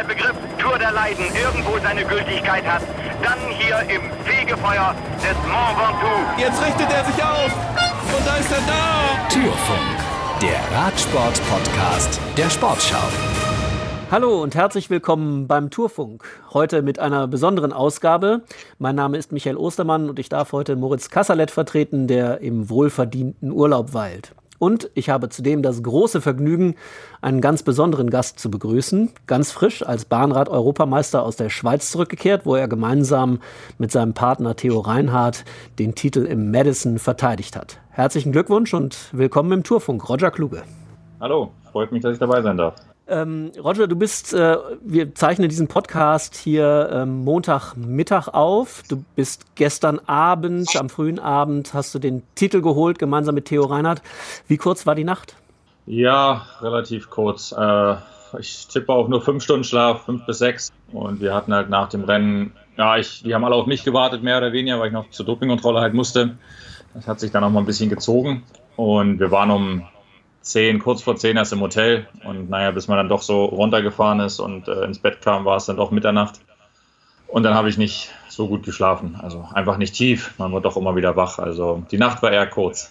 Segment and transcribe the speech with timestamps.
[0.00, 2.82] der Begriff Tour der Leiden irgendwo seine Gültigkeit hat,
[3.22, 6.40] dann hier im Fegefeuer des Mont Ventoux.
[6.40, 7.52] Jetzt richtet er sich auf
[8.16, 9.28] und da ist er da.
[9.28, 12.96] Türfunk, der Radsport-Podcast der Sportschau.
[14.10, 16.24] Hallo und herzlich willkommen beim Tourfunk.
[16.54, 18.40] Heute mit einer besonderen Ausgabe.
[18.78, 23.52] Mein Name ist Michael Ostermann und ich darf heute Moritz Kassalet vertreten, der im wohlverdienten
[23.52, 24.34] Urlaub weilt.
[24.60, 26.74] Und ich habe zudem das große Vergnügen,
[27.22, 29.10] einen ganz besonderen Gast zu begrüßen.
[29.26, 33.40] Ganz frisch als Bahnrad-Europameister aus der Schweiz zurückgekehrt, wo er gemeinsam
[33.78, 35.46] mit seinem Partner Theo Reinhardt
[35.78, 37.78] den Titel im Madison verteidigt hat.
[37.88, 40.06] Herzlichen Glückwunsch und willkommen im Tourfunk.
[40.10, 40.62] Roger Kluge.
[41.20, 42.74] Hallo, freut mich, dass ich dabei sein darf.
[43.10, 48.84] Ähm, Roger, du bist, äh, wir zeichnen diesen Podcast hier ähm, Montagmittag auf.
[48.88, 53.64] Du bist gestern Abend, am frühen Abend, hast du den Titel geholt, gemeinsam mit Theo
[53.64, 54.00] Reinhardt.
[54.46, 55.34] Wie kurz war die Nacht?
[55.86, 57.50] Ja, relativ kurz.
[57.50, 57.96] Äh,
[58.38, 60.72] ich tippe auch nur fünf Stunden Schlaf, fünf bis sechs.
[60.92, 64.22] Und wir hatten halt nach dem Rennen, ja, ich, die haben alle auf mich gewartet,
[64.22, 66.38] mehr oder weniger, weil ich noch zur Dopingkontrolle halt musste.
[66.94, 68.44] Das hat sich dann auch mal ein bisschen gezogen.
[68.76, 69.82] Und wir waren um
[70.42, 72.06] zehn, kurz vor zehn erst im Hotel.
[72.24, 75.56] Und naja, bis man dann doch so runtergefahren ist und äh, ins Bett kam, war
[75.56, 76.40] es dann doch Mitternacht.
[77.26, 79.18] Und dann habe ich nicht so gut geschlafen.
[79.22, 80.34] Also einfach nicht tief.
[80.38, 81.38] Man wird doch immer wieder wach.
[81.38, 82.90] Also die Nacht war eher kurz.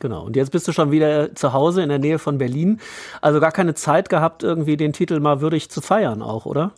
[0.00, 0.24] Genau.
[0.24, 2.80] Und jetzt bist du schon wieder zu Hause in der Nähe von Berlin.
[3.20, 6.72] Also gar keine Zeit gehabt, irgendwie den Titel mal würdig zu feiern auch, oder?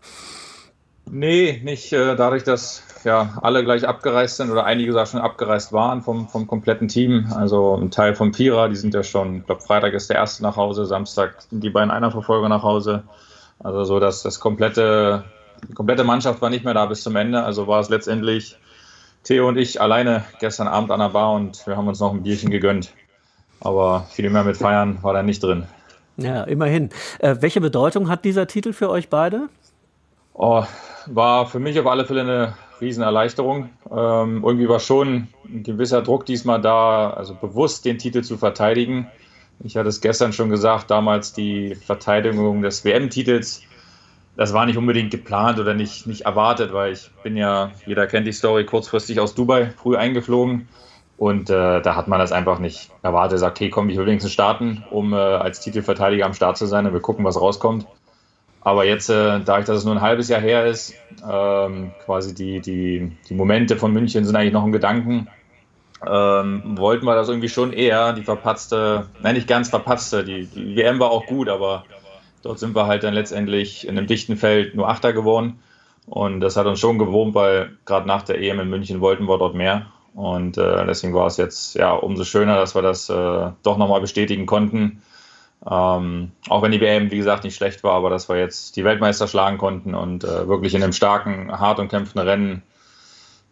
[1.10, 5.72] Nee, nicht äh, dadurch, dass ja alle gleich abgereist sind oder einige sogar schon abgereist
[5.72, 7.26] waren vom, vom kompletten Team.
[7.34, 10.42] Also ein Teil vom Vierer, die sind ja schon, ich glaube, Freitag ist der erste
[10.42, 13.02] nach Hause, Samstag sind die beiden Einerverfolger nach Hause.
[13.58, 15.24] Also so, dass das komplette,
[15.68, 17.42] die komplette Mannschaft war nicht mehr da bis zum Ende.
[17.42, 18.56] Also war es letztendlich
[19.24, 22.22] Theo und ich alleine gestern Abend an der Bar und wir haben uns noch ein
[22.22, 22.92] Bierchen gegönnt.
[23.60, 25.64] Aber viel mehr mit Feiern war da nicht drin.
[26.16, 26.90] Ja, immerhin.
[27.20, 29.48] Äh, welche Bedeutung hat dieser Titel für euch beide?
[30.34, 30.64] Oh,
[31.06, 33.70] war für mich auf alle Fälle eine Riesenerleichterung.
[33.90, 39.08] Ähm, irgendwie war schon ein gewisser Druck diesmal da, also bewusst den Titel zu verteidigen.
[39.60, 43.62] Ich hatte es gestern schon gesagt, damals die Verteidigung des WM-Titels,
[44.36, 48.26] das war nicht unbedingt geplant oder nicht, nicht erwartet, weil ich bin ja, jeder kennt
[48.26, 50.68] die Story, kurzfristig aus Dubai früh eingeflogen.
[51.18, 53.38] Und äh, da hat man das einfach nicht erwartet.
[53.38, 56.86] Sagt, okay, komm, ich will wenigstens starten, um äh, als Titelverteidiger am Start zu sein
[56.86, 57.86] und wir gucken, was rauskommt.
[58.64, 60.94] Aber jetzt, äh, dadurch, dass es nur ein halbes Jahr her ist,
[61.28, 65.28] ähm, quasi die, die, die Momente von München sind eigentlich noch ein Gedanken.
[66.06, 70.76] Ähm, wollten wir das irgendwie schon eher, die verpatzte, nein, nicht ganz verpatzte, die, die
[70.76, 71.84] WM war auch gut, aber
[72.42, 75.60] dort sind wir halt dann letztendlich in einem dichten Feld nur Achter geworden.
[76.06, 79.38] Und das hat uns schon gewurmt, weil gerade nach der EM in München wollten wir
[79.38, 79.86] dort mehr.
[80.14, 84.00] Und äh, deswegen war es jetzt ja umso schöner, dass wir das äh, doch nochmal
[84.00, 85.02] bestätigen konnten
[85.68, 88.84] ähm, auch wenn die WM, wie gesagt, nicht schlecht war, aber dass wir jetzt die
[88.84, 92.62] Weltmeister schlagen konnten und äh, wirklich in einem starken, hart und kämpfenden Rennen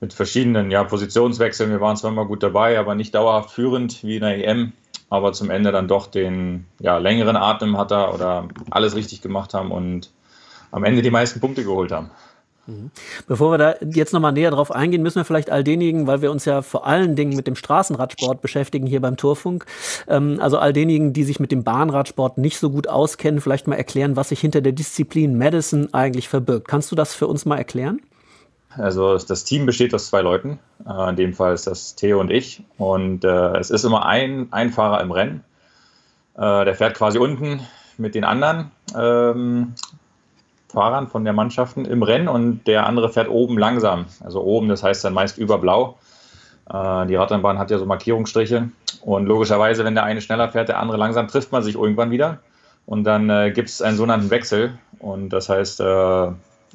[0.01, 1.71] mit verschiedenen ja, Positionswechseln.
[1.71, 4.73] Wir waren zwar immer gut dabei, aber nicht dauerhaft führend wie in der EM,
[5.09, 9.55] aber zum Ende dann doch den ja, längeren Atem hat er oder alles richtig gemacht
[9.55, 10.11] haben und
[10.73, 12.11] am Ende die meisten Punkte geholt haben.
[12.71, 12.91] Mhm.
[13.27, 16.31] Bevor wir da jetzt nochmal näher drauf eingehen, müssen wir vielleicht all denjenigen, weil wir
[16.31, 19.67] uns ja vor allen Dingen mit dem Straßenradsport beschäftigen hier beim Turfunk,
[20.09, 23.77] ähm, also all denjenigen, die sich mit dem Bahnradsport nicht so gut auskennen, vielleicht mal
[23.77, 26.69] erklären, was sich hinter der Disziplin Madison eigentlich verbirgt.
[26.69, 28.01] Kannst du das für uns mal erklären?
[28.77, 30.59] Also das Team besteht aus zwei Leuten.
[30.87, 32.63] Äh, in dem Fall ist das Theo und ich.
[32.79, 35.45] Und äh, es ist immer ein, ein Fahrer im Rennen.
[36.37, 37.61] Äh, der fährt quasi unten
[37.99, 38.71] mit den anderen.
[38.97, 39.75] Ähm,
[40.71, 44.07] Fahrern von der Mannschaften im Rennen und der andere fährt oben langsam.
[44.23, 45.99] Also oben, das heißt dann meist über Blau.
[46.73, 48.71] Äh, die Radrennbahn hat ja so Markierungsstriche
[49.03, 52.39] und logischerweise, wenn der eine schneller fährt, der andere langsam, trifft man sich irgendwann wieder
[52.87, 55.85] und dann äh, gibt es einen sogenannten Wechsel und das heißt, äh,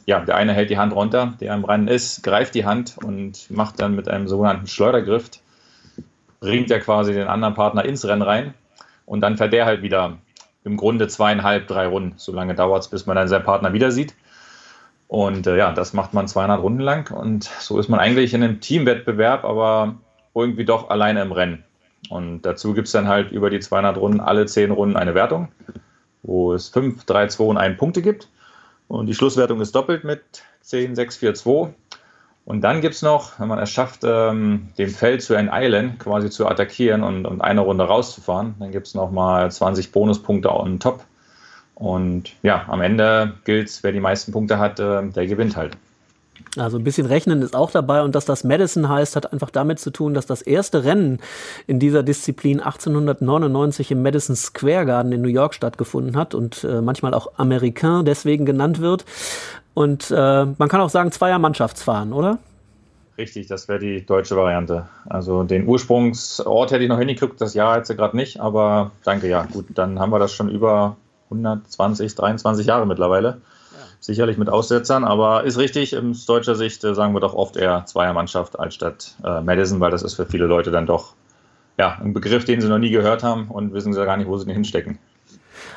[0.08, 3.50] ja, der eine hält die Hand runter, der im Rennen ist, greift die Hand und
[3.50, 5.30] macht dann mit einem sogenannten Schleudergriff,
[6.40, 8.54] bringt er quasi den anderen Partner ins Rennen rein
[9.06, 10.18] und dann fährt der halt wieder
[10.66, 12.16] im Grunde zweieinhalb, drei Runden.
[12.18, 14.16] So lange dauert es, bis man dann seinen Partner wieder sieht.
[15.08, 17.12] Und äh, ja, das macht man 200 Runden lang.
[17.16, 19.96] Und so ist man eigentlich in einem Teamwettbewerb, aber
[20.34, 21.64] irgendwie doch alleine im Rennen.
[22.10, 25.50] Und dazu gibt es dann halt über die 200 Runden alle 10 Runden eine Wertung,
[26.24, 28.28] wo es 5, 3, 2 und 1 Punkte gibt.
[28.88, 30.22] Und die Schlusswertung ist doppelt mit
[30.62, 31.74] 10, 6, 4, 2.
[32.46, 36.30] Und dann gibt es noch, wenn man es schafft, ähm, dem Feld zu enteilen, quasi
[36.30, 41.04] zu attackieren und, und eine Runde rauszufahren, dann gibt es nochmal 20 Bonuspunkte on top.
[41.74, 45.76] Und ja, am Ende gilt wer die meisten Punkte hat, äh, der gewinnt halt.
[46.58, 49.80] Also ein bisschen Rechnen ist auch dabei und dass das Madison heißt, hat einfach damit
[49.80, 51.20] zu tun, dass das erste Rennen
[51.68, 56.82] in dieser Disziplin 1899 im Madison Square Garden in New York stattgefunden hat und äh,
[56.82, 59.04] manchmal auch Americain deswegen genannt wird.
[59.76, 62.40] Und äh, man kann auch sagen Zweier Mannschaftsfahren, oder?
[63.18, 64.88] Richtig, das wäre die deutsche Variante.
[65.08, 69.44] Also den Ursprungsort hätte ich noch hingekriegt, das Jahr jetzt gerade nicht, aber danke, ja,
[69.44, 70.98] gut, dann haben wir das schon über
[71.30, 73.38] 120, 23 Jahre mittlerweile
[74.06, 77.86] sicherlich mit Aussetzern, aber ist richtig, aus deutscher Sicht äh, sagen wir doch oft eher
[77.86, 81.16] Zweiermannschaft als statt äh, Madison, weil das ist für viele Leute dann doch
[81.78, 84.38] ja, ein Begriff, den sie noch nie gehört haben und wissen sie gar nicht, wo
[84.38, 85.00] sie den hinstecken.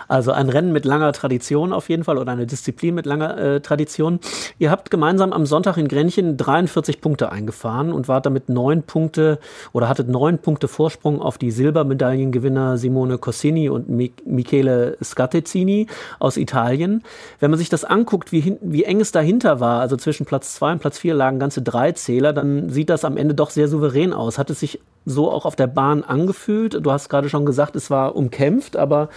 [0.09, 3.61] Also ein Rennen mit langer Tradition auf jeden Fall oder eine Disziplin mit langer äh,
[3.61, 4.21] Tradition.
[4.59, 9.39] Ihr habt gemeinsam am Sonntag in Grenchen 43 Punkte eingefahren und wart damit neun Punkte
[9.73, 15.87] oder hattet neun Punkte Vorsprung auf die Silbermedaillengewinner Simone Cossini und Michele Scatezzini
[16.19, 17.03] aus Italien.
[17.39, 20.73] Wenn man sich das anguckt, wie, wie eng es dahinter war, also zwischen Platz zwei
[20.73, 24.15] und Platz vier lagen ganze drei Zähler, dann sieht das am Ende doch sehr souverän
[24.15, 24.39] aus.
[24.39, 26.79] Hat es sich so auch auf der Bahn angefühlt?
[26.85, 29.09] Du hast gerade schon gesagt, es war umkämpft, aber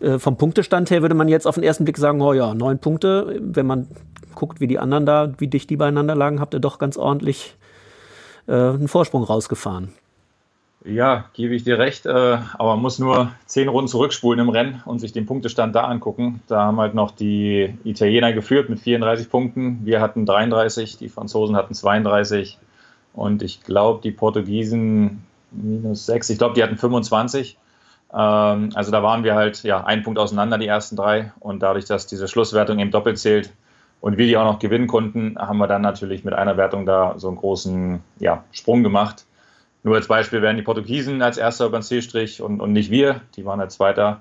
[0.00, 2.78] äh, vom Punktestand her würde man jetzt auf den ersten Blick sagen, oh ja, neun
[2.78, 3.38] Punkte.
[3.40, 3.88] Wenn man
[4.34, 7.56] guckt, wie die anderen da, wie dicht die beieinander lagen, habt ihr doch ganz ordentlich
[8.46, 9.92] äh, einen Vorsprung rausgefahren.
[10.86, 14.82] Ja, gebe ich dir recht, äh, aber man muss nur zehn Runden zurückspulen im Rennen
[14.84, 16.42] und sich den Punktestand da angucken.
[16.46, 19.80] Da haben halt noch die Italiener geführt mit 34 Punkten.
[19.86, 22.58] Wir hatten 33, die Franzosen hatten 32
[23.14, 27.58] und ich glaube, die Portugiesen minus 6, ich glaube, die hatten 25.
[28.12, 31.32] Ähm, also da waren wir halt ja ein Punkt auseinander, die ersten drei.
[31.40, 33.52] Und dadurch, dass diese Schlusswertung eben doppelt zählt
[34.00, 37.14] und wir die auch noch gewinnen konnten, haben wir dann natürlich mit einer Wertung da
[37.16, 39.24] so einen großen ja, Sprung gemacht.
[39.82, 43.20] Nur als Beispiel wären die Portugiesen als erster über den Zielstrich und, und nicht wir,
[43.36, 44.20] die waren als zweiter.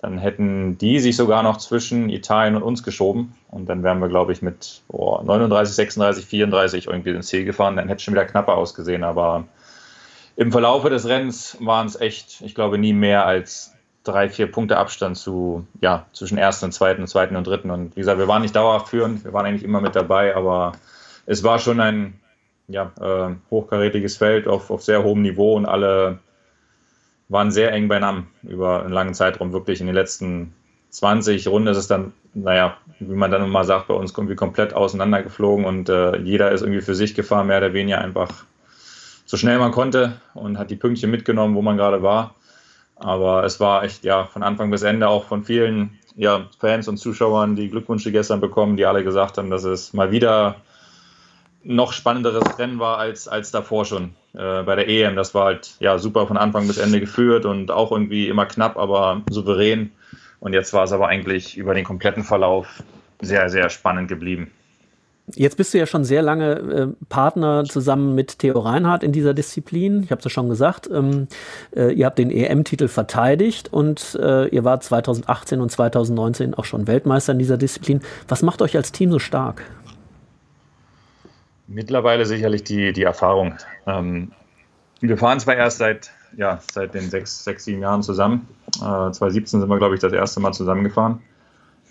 [0.00, 3.34] Dann hätten die sich sogar noch zwischen Italien und uns geschoben.
[3.48, 7.76] Und dann wären wir, glaube ich, mit oh, 39, 36, 34 irgendwie ins Ziel gefahren.
[7.76, 9.02] Dann hätte es schon wieder knapper ausgesehen.
[9.02, 9.44] Aber
[10.36, 14.76] im Verlaufe des Rennens waren es echt, ich glaube, nie mehr als drei, vier Punkte
[14.76, 17.70] Abstand zu, ja, zwischen ersten und zweiten, zweiten und dritten.
[17.70, 20.72] Und wie gesagt, wir waren nicht dauerhaft führend, wir waren eigentlich immer mit dabei, aber
[21.26, 22.20] es war schon ein
[22.68, 26.18] ja, äh, hochkarätiges Feld auf, auf sehr hohem Niveau und alle
[27.28, 29.52] waren sehr eng beieinander über einen langen Zeitraum.
[29.52, 30.52] Wirklich in den letzten
[30.90, 34.74] 20 Runden ist es dann, naja, wie man dann immer sagt, bei uns irgendwie komplett
[34.74, 38.44] auseinandergeflogen und äh, jeder ist irgendwie für sich gefahren, mehr oder weniger einfach
[39.24, 42.34] so schnell man konnte und hat die Pünktchen mitgenommen, wo man gerade war.
[42.96, 46.96] Aber es war echt, ja, von Anfang bis Ende auch von vielen ja, Fans und
[46.96, 50.56] Zuschauern die Glückwünsche gestern bekommen, die alle gesagt haben, dass es mal wieder
[51.64, 55.16] noch spannenderes Rennen war als, als davor schon äh, bei der EM.
[55.16, 58.76] Das war halt ja super von Anfang bis Ende geführt und auch irgendwie immer knapp,
[58.76, 59.90] aber souverän.
[60.40, 62.82] Und jetzt war es aber eigentlich über den kompletten Verlauf
[63.20, 64.50] sehr, sehr spannend geblieben.
[65.26, 69.32] Jetzt bist du ja schon sehr lange äh, Partner zusammen mit Theo Reinhardt in dieser
[69.32, 70.02] Disziplin.
[70.02, 70.88] Ich habe es ja schon gesagt.
[70.92, 71.28] Ähm,
[71.74, 76.86] äh, ihr habt den EM-Titel verteidigt und äh, ihr wart 2018 und 2019 auch schon
[76.86, 78.02] Weltmeister in dieser Disziplin.
[78.28, 79.62] Was macht euch als Team so stark?
[81.68, 83.54] Mittlerweile sicherlich die, die Erfahrung.
[83.86, 84.32] Ähm,
[85.00, 88.46] wir fahren zwar erst seit, ja, seit den sechs, sechs, sieben Jahren zusammen.
[88.76, 91.22] Äh, 2017 sind wir, glaube ich, das erste Mal zusammengefahren.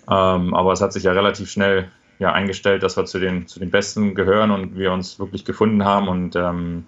[0.08, 3.58] Ähm, aber es hat sich ja relativ schnell ja, eingestellt, dass wir zu den, zu
[3.58, 6.08] den Besten gehören und wir uns wirklich gefunden haben.
[6.08, 6.86] Und ähm,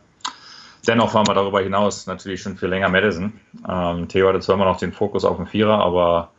[0.87, 3.33] dennoch fahren wir darüber hinaus natürlich schon viel länger Madison.
[3.69, 6.31] Ähm, Theo hatte zwar immer noch den Fokus auf den Vierer, aber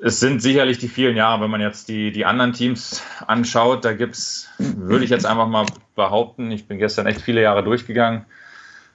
[0.00, 3.92] es sind sicherlich die vielen Jahre, wenn man jetzt die, die anderen Teams anschaut, da
[3.92, 8.24] gibt es, würde ich jetzt einfach mal behaupten, ich bin gestern echt viele Jahre durchgegangen,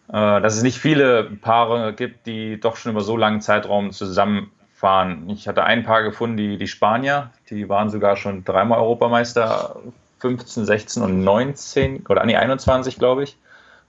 [0.07, 4.51] äh, dass es nicht viele Paare gibt, die doch schon über so langen Zeitraum zusammen
[4.83, 5.29] fahren.
[5.29, 9.77] Ich hatte ein Paar gefunden, die, die Spanier, die waren sogar schon dreimal Europameister,
[10.19, 13.37] 15, 16 und 19 oder nee, 21, glaube ich.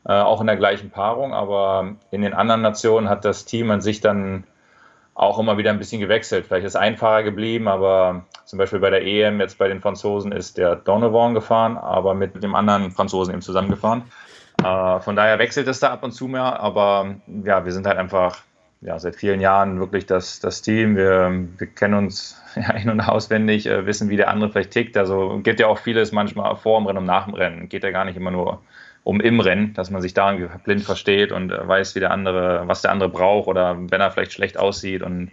[0.06, 3.80] Äh, auch in der gleichen Paarung, aber in den anderen Nationen hat das Team an
[3.80, 4.44] sich dann
[5.14, 6.46] auch immer wieder ein bisschen gewechselt.
[6.46, 10.30] Vielleicht ist ein Fahrer geblieben, aber zum Beispiel bei der EM jetzt bei den Franzosen
[10.30, 14.04] ist der Donovan gefahren, aber mit dem anderen Franzosen eben zusammengefahren.
[14.62, 17.98] Äh, von daher wechselt es da ab und zu mehr, aber ja, wir sind halt
[17.98, 18.44] einfach
[18.84, 20.96] ja, seit vielen Jahren wirklich das, das Team.
[20.96, 24.96] Wir, wir kennen uns ja, in- und auswendig, äh, wissen, wie der andere vielleicht tickt.
[24.96, 27.68] Also geht ja auch vieles manchmal vor dem Rennen und nach dem Rennen.
[27.68, 28.62] Geht ja gar nicht immer nur
[29.02, 30.32] um im Rennen, dass man sich da
[30.64, 34.10] blind versteht und äh, weiß, wie der andere, was der andere braucht oder wenn er
[34.10, 35.02] vielleicht schlecht aussieht.
[35.02, 35.30] Und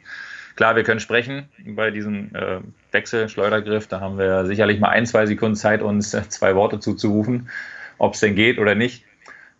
[0.56, 2.60] klar, wir können sprechen bei diesem äh,
[2.92, 3.28] Wechsel.
[3.28, 7.50] Da haben wir sicherlich mal ein, zwei Sekunden Zeit, uns äh, zwei Worte zuzurufen,
[7.98, 9.04] ob es denn geht oder nicht.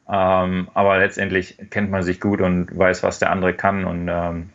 [0.10, 3.86] Ähm, aber letztendlich kennt man sich gut und weiß, was der andere kann.
[3.86, 4.50] Und ähm,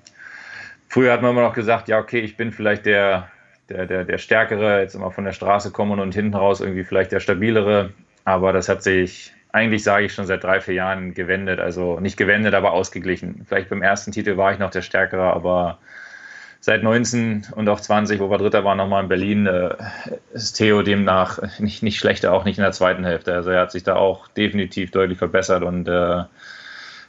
[0.88, 3.29] früher hat man immer noch gesagt, ja, okay, ich bin vielleicht der,
[3.69, 7.12] der, der, der Stärkere, jetzt immer von der Straße kommen und hinten raus irgendwie vielleicht
[7.12, 7.93] der Stabilere.
[8.25, 11.61] Aber das hat sich eigentlich, sage ich, schon seit drei, vier Jahren gewendet.
[11.61, 13.47] Also nicht gewendet, aber ausgeglichen.
[13.49, 15.79] Vielleicht beim ersten Titel war ich noch der Stärkere, aber
[16.66, 19.76] seit 19 und auch 20, wo wir Dritter waren, nochmal in Berlin, äh,
[20.32, 23.35] ist Theo demnach nicht, nicht schlechter, auch nicht in der zweiten Hälfte.
[23.35, 26.25] Also er hat sich da auch definitiv deutlich verbessert und äh,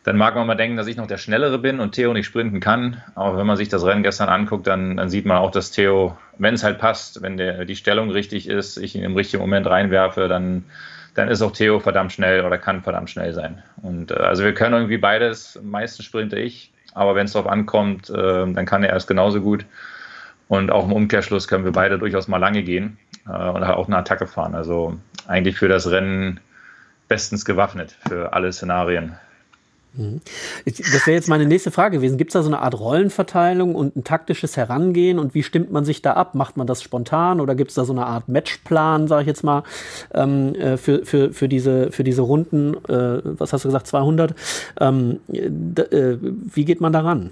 [0.04, 2.60] dann mag man mal denken, dass ich noch der Schnellere bin und Theo nicht sprinten
[2.60, 3.02] kann.
[3.16, 6.16] Aber wenn man sich das Rennen gestern anguckt, dann, dann sieht man auch, dass Theo,
[6.38, 9.66] wenn es halt passt, wenn der, die Stellung richtig ist, ich ihn im richtigen Moment
[9.66, 10.66] reinwerfe, dann,
[11.16, 13.64] dann ist auch Theo verdammt schnell oder kann verdammt schnell sein.
[13.82, 15.60] Und äh, also wir können irgendwie beides.
[15.64, 18.14] Meistens sprinte ich, aber wenn es darauf ankommt, äh,
[18.52, 19.66] dann kann er erst genauso gut.
[20.48, 23.98] Und auch im Umkehrschluss können wir beide durchaus mal lange gehen äh, und auch eine
[23.98, 24.56] Attacke fahren.
[24.56, 26.40] Also eigentlich für das Rennen
[27.08, 29.16] bestens gewaffnet für alle Szenarien.
[30.66, 32.18] Das wäre jetzt meine nächste Frage gewesen.
[32.18, 35.86] Gibt es da so eine Art Rollenverteilung und ein taktisches Herangehen und wie stimmt man
[35.86, 36.36] sich da ab?
[36.36, 39.44] Macht man das spontan oder gibt es da so eine Art Matchplan, sage ich jetzt
[39.44, 39.64] mal,
[40.14, 44.36] ähm, äh, für, für, für, diese, für diese Runden, äh, was hast du gesagt, 200?
[44.80, 47.32] Ähm, äh, wie geht man daran?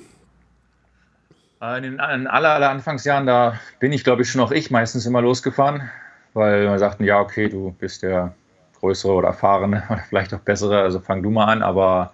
[1.78, 5.22] In den aller, aller Anfangsjahren, da bin ich, glaube ich, schon auch ich meistens immer
[5.22, 5.90] losgefahren,
[6.34, 8.34] weil wir sagten, ja, okay, du bist der
[8.80, 12.12] größere oder erfahrene oder vielleicht auch bessere, also fang du mal an, aber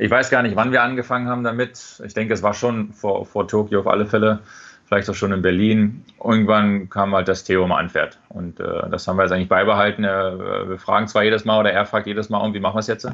[0.00, 2.00] ich weiß gar nicht, wann wir angefangen haben damit.
[2.04, 4.38] Ich denke, es war schon vor, vor Tokio auf alle Fälle,
[4.86, 6.06] vielleicht auch schon in Berlin.
[6.24, 8.18] Irgendwann kam halt das Theo mal anfährt.
[8.30, 10.04] Und äh, das haben wir jetzt eigentlich beibehalten.
[10.04, 12.86] Äh, wir fragen zwar jedes Mal oder er fragt jedes Mal, wie machen wir es
[12.86, 13.06] jetzt?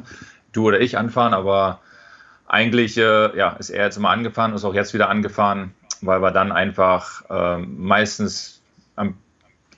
[0.53, 1.81] Du oder ich anfahren, aber
[2.47, 6.31] eigentlich äh, ja, ist er jetzt immer angefahren, ist auch jetzt wieder angefahren, weil wir
[6.31, 8.61] dann einfach ähm, meistens
[8.95, 9.17] am,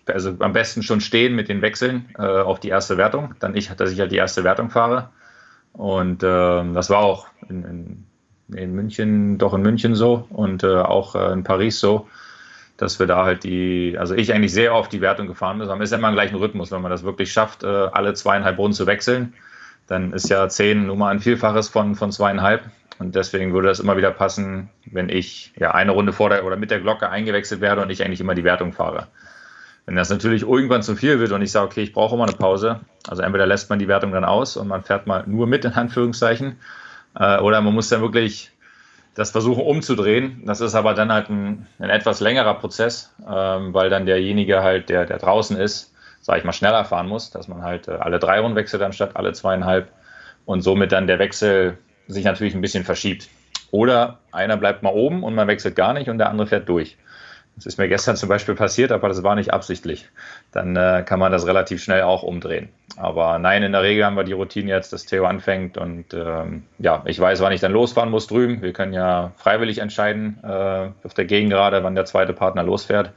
[0.06, 3.34] also am besten schon stehen mit den Wechseln äh, auf die erste Wertung.
[3.40, 5.10] Dann ich, dass ich halt die erste Wertung fahre
[5.74, 10.76] und äh, das war auch in, in, in, München, doch in München so und äh,
[10.76, 12.08] auch äh, in Paris so,
[12.78, 15.68] dass wir da halt die, also ich eigentlich sehr oft die Wertung gefahren bin.
[15.68, 18.58] Man ist ja immer im gleichen Rhythmus, wenn man das wirklich schafft, äh, alle zweieinhalb
[18.58, 19.34] Runden zu wechseln.
[19.88, 22.64] Dann ist ja zehn nur mal ein Vielfaches von, von zweieinhalb.
[23.00, 26.58] Und deswegen würde das immer wieder passen, wenn ich ja eine Runde vor der oder
[26.58, 29.08] mit der Glocke eingewechselt werde und ich eigentlich immer die Wertung fahre.
[29.90, 32.38] Wenn das natürlich irgendwann zu viel wird und ich sage, okay, ich brauche mal eine
[32.38, 35.66] Pause, also entweder lässt man die Wertung dann aus und man fährt mal nur mit,
[35.66, 36.58] in Anführungszeichen,
[37.16, 38.52] äh, oder man muss dann wirklich
[39.16, 40.44] das versuchen umzudrehen.
[40.46, 44.90] Das ist aber dann halt ein, ein etwas längerer Prozess, ähm, weil dann derjenige halt,
[44.90, 45.92] der, der draußen ist,
[46.22, 49.16] sage ich mal, schneller fahren muss, dass man halt äh, alle drei Runden wechselt anstatt
[49.16, 49.92] alle zweieinhalb
[50.46, 53.28] und somit dann der Wechsel sich natürlich ein bisschen verschiebt.
[53.72, 56.96] Oder einer bleibt mal oben und man wechselt gar nicht und der andere fährt durch.
[57.60, 60.08] Das ist mir gestern zum Beispiel passiert, aber das war nicht absichtlich.
[60.54, 62.70] Dann äh, kann man das relativ schnell auch umdrehen.
[62.96, 66.64] Aber nein, in der Regel haben wir die Routine jetzt, dass Theo anfängt und ähm,
[66.78, 68.62] ja, ich weiß, wann ich dann losfahren muss drüben.
[68.62, 73.12] Wir können ja freiwillig entscheiden äh, auf der Gegengrade, wann der zweite Partner losfährt.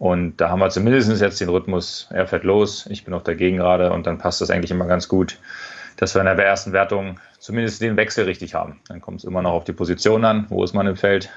[0.00, 3.36] Und da haben wir zumindest jetzt den Rhythmus, er fährt los, ich bin auf der
[3.36, 5.38] Gegengrade und dann passt das eigentlich immer ganz gut,
[5.96, 8.80] dass wir in der ersten Wertung zumindest den Wechsel richtig haben.
[8.88, 11.30] Dann kommt es immer noch auf die Position an, wo ist man im Feld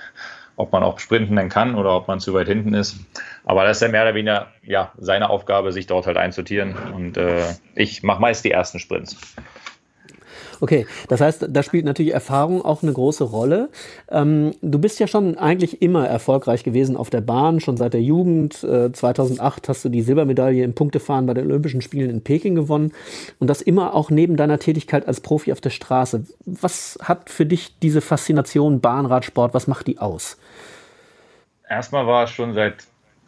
[0.57, 2.97] ob man auch sprinten dann kann oder ob man zu weit hinten ist.
[3.43, 6.75] Aber das ist ja mehr oder weniger ja, seine Aufgabe, sich dort halt einzutieren.
[6.93, 9.17] Und äh, ich mache meist die ersten Sprints.
[10.61, 13.69] Okay, das heißt, da spielt natürlich Erfahrung auch eine große Rolle.
[14.09, 18.01] Ähm, du bist ja schon eigentlich immer erfolgreich gewesen auf der Bahn, schon seit der
[18.01, 18.63] Jugend.
[18.63, 22.91] Äh, 2008 hast du die Silbermedaille im Punktefahren bei den Olympischen Spielen in Peking gewonnen
[23.39, 26.25] und das immer auch neben deiner Tätigkeit als Profi auf der Straße.
[26.45, 30.37] Was hat für dich diese Faszination Bahnradsport, was macht die aus?
[31.69, 32.75] Erstmal war es schon seit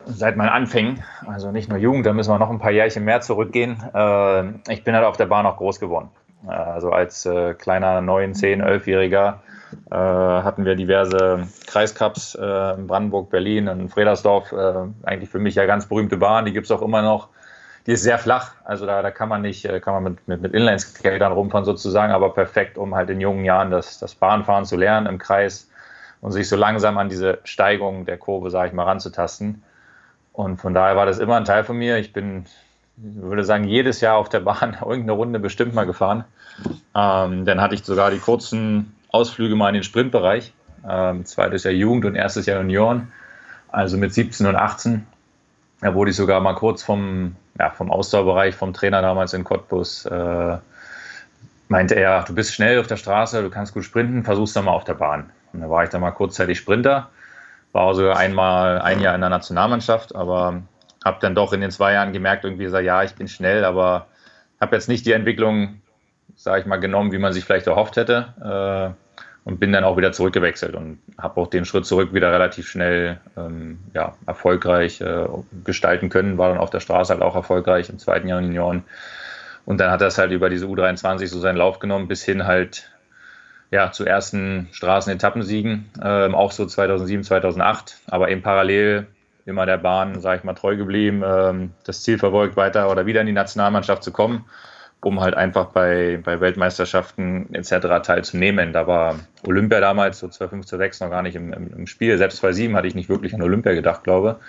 [0.09, 3.19] seit meinen Anfängen, also nicht nur Jugend, da müssen wir noch ein paar Jährchen mehr
[3.19, 3.77] zurückgehen.
[3.93, 6.09] Äh, ich bin halt auf der Bahn auch groß geworden.
[6.45, 9.39] Äh, also als äh, kleiner 9, 10, 11-Jähriger
[9.91, 14.51] äh, hatten wir diverse Kreiscups äh, in Brandenburg, Berlin und Fredersdorf.
[14.51, 17.29] Äh, eigentlich für mich ja ganz berühmte Bahn, die gibt es auch immer noch.
[17.85, 20.41] Die ist sehr flach, also da, da kann man nicht, äh, kann man mit, mit,
[20.41, 24.75] mit Inline-Skatern rumfahren sozusagen, aber perfekt, um halt in jungen Jahren das, das Bahnfahren zu
[24.75, 25.69] lernen im Kreis
[26.19, 29.63] und sich so langsam an diese Steigung der Kurve, sage ich mal, ranzutasten.
[30.33, 31.97] Und von daher war das immer ein Teil von mir.
[31.97, 32.45] Ich bin
[32.97, 36.25] würde sagen, jedes Jahr auf der Bahn irgendeine Runde bestimmt mal gefahren.
[36.95, 40.53] Ähm, dann hatte ich sogar die kurzen Ausflüge mal in den Sprintbereich.
[40.87, 43.11] Ähm, zweites Jahr Jugend und erstes Jahr Junioren.
[43.69, 45.05] Also mit 17 und 18.
[45.81, 50.05] Da wurde ich sogar mal kurz vom, ja, vom Ausdauerbereich, vom Trainer damals in Cottbus,
[50.05, 50.57] äh,
[51.67, 54.71] meinte er, du bist schnell auf der Straße, du kannst gut sprinten, versuch's dann mal
[54.71, 55.29] auf der Bahn.
[55.53, 57.09] Und da war ich dann mal kurzzeitig Sprinter,
[57.73, 60.63] war sogar einmal ein Jahr in der Nationalmannschaft, aber
[61.07, 64.07] habe dann doch in den zwei Jahren gemerkt, irgendwie so, ja, ich bin schnell, aber
[64.61, 65.81] habe jetzt nicht die Entwicklung,
[66.35, 68.93] sage ich mal, genommen, wie man sich vielleicht erhofft hätte.
[68.95, 69.07] Äh,
[69.47, 73.21] und bin dann auch wieder zurückgewechselt und habe auch den Schritt zurück wieder relativ schnell
[73.37, 75.25] ähm, ja, erfolgreich äh,
[75.63, 78.83] gestalten können, war dann auf der Straße halt auch erfolgreich im zweiten Jahr in Junioren.
[79.63, 82.91] Und dann hat das halt über diese U23 so seinen Lauf genommen, bis hin halt
[83.71, 89.07] ja, zu ersten Straßenetappensiegen, ähm, auch so 2007, 2008, aber eben parallel
[89.47, 93.21] immer der Bahn, sage ich mal, treu geblieben, ähm, das Ziel verfolgt, weiter oder wieder
[93.21, 94.45] in die Nationalmannschaft zu kommen
[94.99, 98.01] um halt einfach bei, bei Weltmeisterschaften etc.
[98.03, 98.73] teilzunehmen.
[98.73, 102.17] Da war Olympia damals, so 2005, 2006, noch gar nicht im, im, im Spiel.
[102.17, 104.39] Selbst 2007 hatte ich nicht wirklich an Olympia gedacht, glaube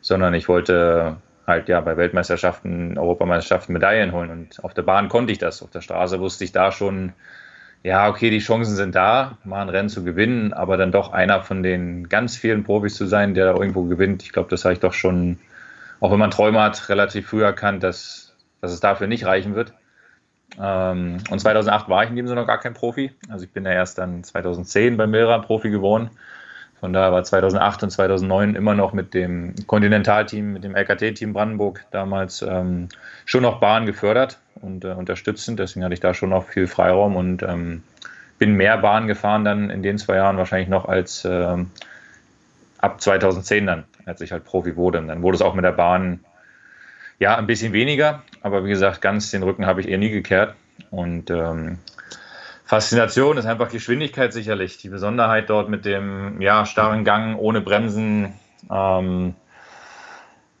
[0.00, 4.30] sondern ich wollte halt ja bei Weltmeisterschaften, Europameisterschaften Medaillen holen.
[4.30, 5.62] Und auf der Bahn konnte ich das.
[5.62, 7.12] Auf der Straße wusste ich da schon,
[7.86, 11.44] ja, okay, die Chancen sind da, mal ein Rennen zu gewinnen, aber dann doch einer
[11.44, 14.24] von den ganz vielen Profis zu sein, der da irgendwo gewinnt.
[14.24, 15.38] Ich glaube, das habe ich doch schon,
[16.00, 19.72] auch wenn man Träume hat, relativ früh erkannt, dass, dass es dafür nicht reichen wird.
[20.60, 23.12] Ähm, und 2008 war ich in dem Sinne noch gar kein Profi.
[23.28, 26.10] Also ich bin ja erst dann 2010 bei Milra Profi geworden.
[26.80, 31.84] Von daher war 2008 und 2009 immer noch mit dem Kontinentalteam, mit dem LKT-Team Brandenburg
[31.90, 32.88] damals ähm,
[33.24, 35.58] schon noch Bahn gefördert und äh, unterstützend.
[35.58, 37.82] Deswegen hatte ich da schon noch viel Freiraum und ähm,
[38.38, 41.70] bin mehr Bahn gefahren dann in den zwei Jahren wahrscheinlich noch als ähm,
[42.78, 44.98] ab 2010 dann, als ich halt Profi wurde.
[44.98, 46.20] Und dann wurde es auch mit der Bahn
[47.18, 50.54] ja, ein bisschen weniger, aber wie gesagt, ganz den Rücken habe ich eher nie gekehrt.
[50.90, 51.78] Und ähm,
[52.66, 54.76] Faszination ist einfach Geschwindigkeit sicherlich.
[54.78, 58.34] Die Besonderheit dort mit dem ja, starren Gang ohne Bremsen
[58.68, 59.36] ähm,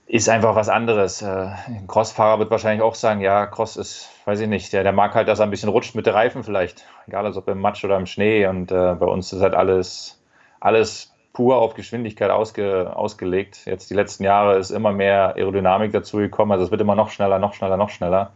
[0.06, 1.20] ist einfach was anderes.
[1.22, 4.92] Äh, ein Crossfahrer wird wahrscheinlich auch sagen, ja, Cross ist, weiß ich nicht, der, der
[4.92, 6.84] mag halt, dass er ein bisschen rutscht mit den Reifen vielleicht.
[7.08, 8.46] Egal, ob im Matsch oder im Schnee.
[8.46, 10.22] Und äh, bei uns ist halt alles,
[10.60, 13.62] alles pur auf Geschwindigkeit ausge, ausgelegt.
[13.66, 16.52] Jetzt die letzten Jahre ist immer mehr Aerodynamik dazu gekommen.
[16.52, 18.30] Also es wird immer noch schneller, noch schneller, noch schneller.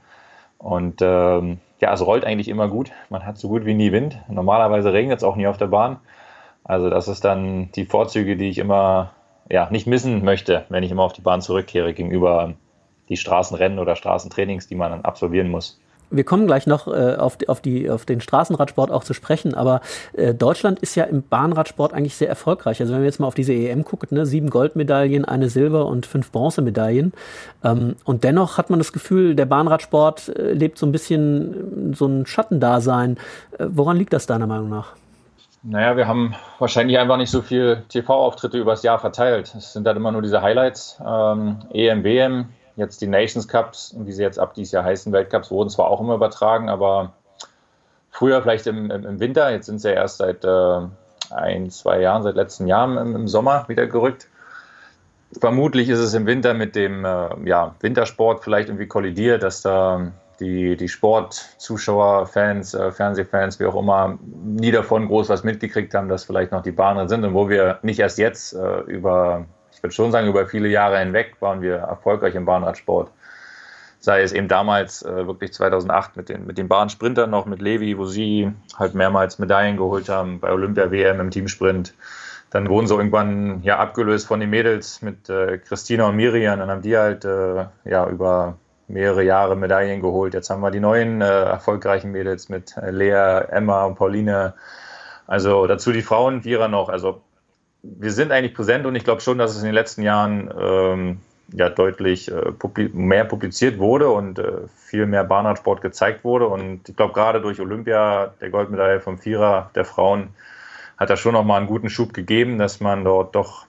[0.58, 2.92] Und ähm, ja, es rollt eigentlich immer gut.
[3.08, 4.18] Man hat so gut wie nie Wind.
[4.28, 5.98] Normalerweise regnet es auch nie auf der Bahn.
[6.64, 9.12] Also das ist dann die Vorzüge, die ich immer
[9.50, 12.54] ja, nicht missen möchte, wenn ich immer auf die Bahn zurückkehre gegenüber
[13.08, 15.80] die Straßenrennen oder Straßentrainings, die man dann absolvieren muss.
[16.10, 19.80] Wir kommen gleich noch äh, auf, auf, die, auf den Straßenradsport auch zu sprechen, aber
[20.12, 22.80] äh, Deutschland ist ja im Bahnradsport eigentlich sehr erfolgreich.
[22.80, 26.06] Also wenn wir jetzt mal auf diese EM gucken, ne, sieben Goldmedaillen, eine Silber- und
[26.06, 27.12] fünf Bronzemedaillen.
[27.62, 32.06] Ähm, und dennoch hat man das Gefühl, der Bahnradsport äh, lebt so ein bisschen so
[32.06, 33.16] ein Schattendasein.
[33.58, 34.94] Äh, woran liegt das deiner Meinung nach?
[35.62, 39.54] Naja, wir haben wahrscheinlich einfach nicht so viel TV-Auftritte übers Jahr verteilt.
[39.54, 40.98] Es sind dann immer nur diese Highlights.
[41.06, 42.48] Ähm, EM, WM,
[42.80, 46.00] Jetzt die Nations Cups, wie sie jetzt ab dieses Jahr heißen, Weltcups, wurden zwar auch
[46.00, 47.12] immer übertragen, aber
[48.10, 49.50] früher vielleicht im, im Winter.
[49.50, 50.80] Jetzt sind sie ja erst seit äh,
[51.30, 54.28] ein, zwei Jahren, seit letzten Jahren im, im, Sommer wieder gerückt.
[55.38, 60.10] Vermutlich ist es im Winter mit dem äh, ja, Wintersport vielleicht irgendwie kollidiert, dass da
[60.40, 66.08] die, die Sportzuschauer, Fans, äh, Fernsehfans, wie auch immer, nie davon groß was mitgekriegt haben,
[66.08, 69.44] dass vielleicht noch die Bahnen sind und wo wir nicht erst jetzt äh, über
[69.80, 73.10] ich würde schon sagen, über viele Jahre hinweg waren wir erfolgreich im Bahnradsport.
[73.98, 77.96] Sei es eben damals äh, wirklich 2008 mit den, mit den Bahnsprintern noch, mit Levi,
[77.96, 81.94] wo sie halt mehrmals Medaillen geholt haben bei Olympia WM im Teamsprint.
[82.50, 86.58] Dann wurden sie irgendwann ja abgelöst von den Mädels mit äh, Christina und Miriam.
[86.58, 90.34] Dann haben die halt äh, ja über mehrere Jahre Medaillen geholt.
[90.34, 94.52] Jetzt haben wir die neuen äh, erfolgreichen Mädels mit äh, Lea, Emma und Pauline.
[95.26, 96.90] Also dazu die Frauen, Vierer noch.
[96.90, 97.22] Also
[97.82, 101.20] wir sind eigentlich präsent und ich glaube schon, dass es in den letzten Jahren ähm,
[101.52, 106.46] ja deutlich äh, publi mehr publiziert wurde und äh, viel mehr Bahnradsport gezeigt wurde.
[106.46, 110.28] Und ich glaube, gerade durch Olympia, der Goldmedaille vom Vierer der Frauen,
[110.98, 113.66] hat da schon nochmal einen guten Schub gegeben, dass man dort doch,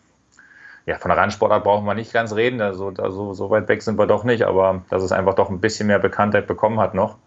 [0.86, 3.98] ja, von der Randsportart brauchen wir nicht ganz reden, also, also so weit weg sind
[3.98, 7.18] wir doch nicht, aber dass es einfach doch ein bisschen mehr Bekanntheit bekommen hat noch.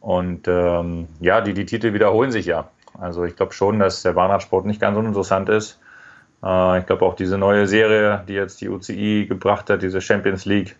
[0.00, 2.68] Und ähm, ja, die, die Titel wiederholen sich ja.
[2.98, 5.80] Also ich glaube schon, dass der Bahnradsport nicht ganz uninteressant ist.
[6.44, 10.44] Äh, ich glaube auch diese neue Serie, die jetzt die UCI gebracht hat, diese Champions
[10.44, 10.76] League,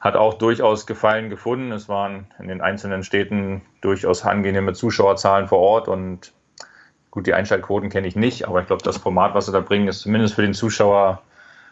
[0.00, 1.70] hat auch durchaus Gefallen gefunden.
[1.72, 6.32] Es waren in den einzelnen Städten durchaus angenehme Zuschauerzahlen vor Ort und
[7.10, 9.86] gut, die Einschaltquoten kenne ich nicht, aber ich glaube, das Format, was sie da bringen,
[9.86, 11.22] ist zumindest für den Zuschauer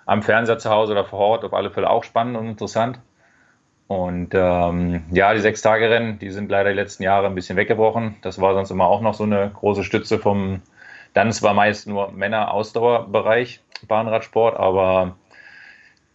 [0.06, 3.00] am Fernseher zu Hause oder vor Ort auf alle Fälle auch spannend und interessant.
[3.88, 8.14] Und ähm, ja, die Sechs-Tage-Rennen, die sind leider die letzten Jahre ein bisschen weggebrochen.
[8.22, 10.62] Das war sonst immer auch noch so eine große Stütze vom,
[11.14, 15.16] dann zwar meist nur Männer-Ausdauerbereich, Bahnradsport, aber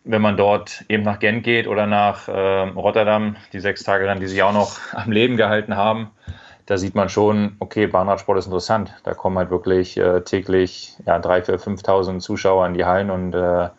[0.03, 4.21] wenn man dort eben nach Gent geht oder nach äh, Rotterdam, die sechs Tage Rennen,
[4.21, 6.11] die sich auch noch am Leben gehalten haben,
[6.65, 8.93] da sieht man schon, okay, Bahnradsport ist interessant.
[9.03, 13.33] Da kommen halt wirklich äh, täglich ja, 3.000, 4.000, 5.000 Zuschauer in die Hallen und
[13.33, 13.69] äh,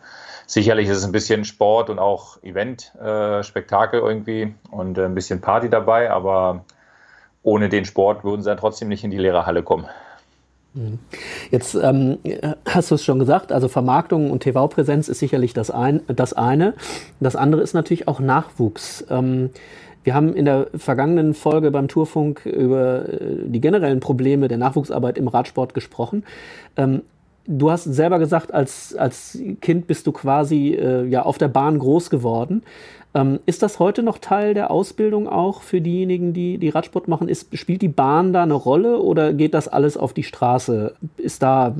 [0.45, 5.41] sicherlich ist es ein bisschen Sport und auch Event-Spektakel äh, irgendwie und äh, ein bisschen
[5.41, 6.63] Party dabei, aber
[7.43, 9.87] ohne den Sport würden sie dann trotzdem nicht in die leere Halle kommen.
[10.77, 10.99] Mhm.
[11.51, 12.19] Jetzt ähm,
[12.65, 16.73] hast du es schon gesagt, also Vermarktung und TV-Präsenz ist sicherlich das, ein, das eine.
[17.19, 19.05] Das andere ist natürlich auch Nachwuchs.
[19.09, 19.49] Ähm,
[20.03, 25.17] wir haben in der vergangenen Folge beim Tourfunk über äh, die generellen Probleme der Nachwuchsarbeit
[25.17, 26.23] im Radsport gesprochen.
[26.77, 27.01] Ähm,
[27.45, 31.79] du hast selber gesagt, als, als Kind bist du quasi äh, ja, auf der Bahn
[31.79, 32.63] groß geworden.
[33.17, 37.27] Ähm, ist das heute noch Teil der Ausbildung auch für diejenigen, die, die Radsport machen?
[37.27, 40.93] Ist, spielt die Bahn da eine Rolle oder geht das alles auf die Straße?
[41.17, 41.73] Ist da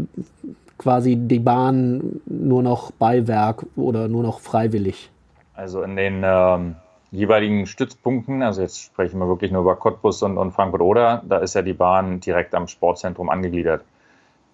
[0.80, 5.12] quasi die Bahn nur noch Beiwerk oder nur noch freiwillig?
[5.54, 6.76] Also in den ähm,
[7.12, 11.54] jeweiligen Stützpunkten, also jetzt sprechen wir wirklich nur über Cottbus und, und Frankfurt-Oder, da ist
[11.54, 13.84] ja die Bahn direkt am Sportzentrum angegliedert.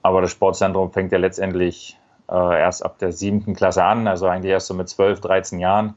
[0.01, 1.97] Aber das Sportzentrum fängt ja letztendlich
[2.29, 5.93] äh, erst ab der siebten Klasse an, also eigentlich erst so mit 12, 13 Jahren.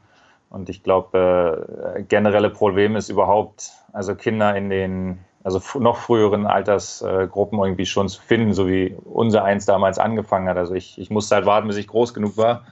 [0.49, 6.45] Und ich glaube, äh, generelle Problem ist überhaupt, also Kinder in den also noch früheren
[6.45, 10.57] Altersgruppen irgendwie schon zu finden, so wie unser eins damals angefangen hat.
[10.57, 12.65] Also ich, ich musste halt warten, bis ich groß genug war.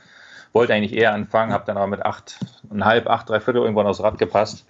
[0.51, 2.37] Wollte eigentlich eher anfangen, habe dann aber mit acht,
[2.81, 4.65] halb, acht, drei Viertel irgendwann aufs Rad gepasst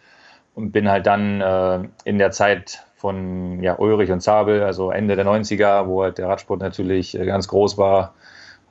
[0.54, 5.16] und bin halt dann äh, in der Zeit von ja, Ulrich und Zabel, also Ende
[5.16, 8.14] der 90er, wo halt der Radsport natürlich äh, ganz groß war,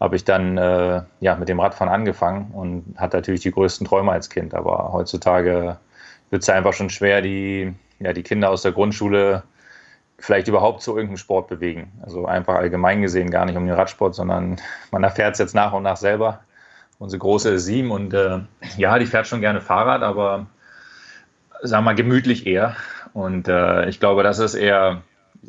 [0.05, 4.13] habe ich dann äh, ja, mit dem Radfahren angefangen und hatte natürlich die größten Träume
[4.13, 4.55] als Kind.
[4.55, 5.79] Aber heutzutage
[6.29, 9.45] wird es einfach schon schwer, die, ja, die Kinder aus der Grundschule
[10.19, 11.91] vielleicht überhaupt zu irgendeinem Sport bewegen.
[12.03, 15.73] Also einfach allgemein gesehen gar nicht um den Radsport, sondern man erfährt es jetzt nach
[15.73, 16.41] und nach selber.
[16.99, 18.41] Unsere große ist sieben und äh,
[18.77, 20.47] ja, die fährt schon gerne Fahrrad, aber
[21.63, 22.77] sagen wir mal gemütlich eher.
[23.15, 25.01] Und äh, ich glaube, das ist eher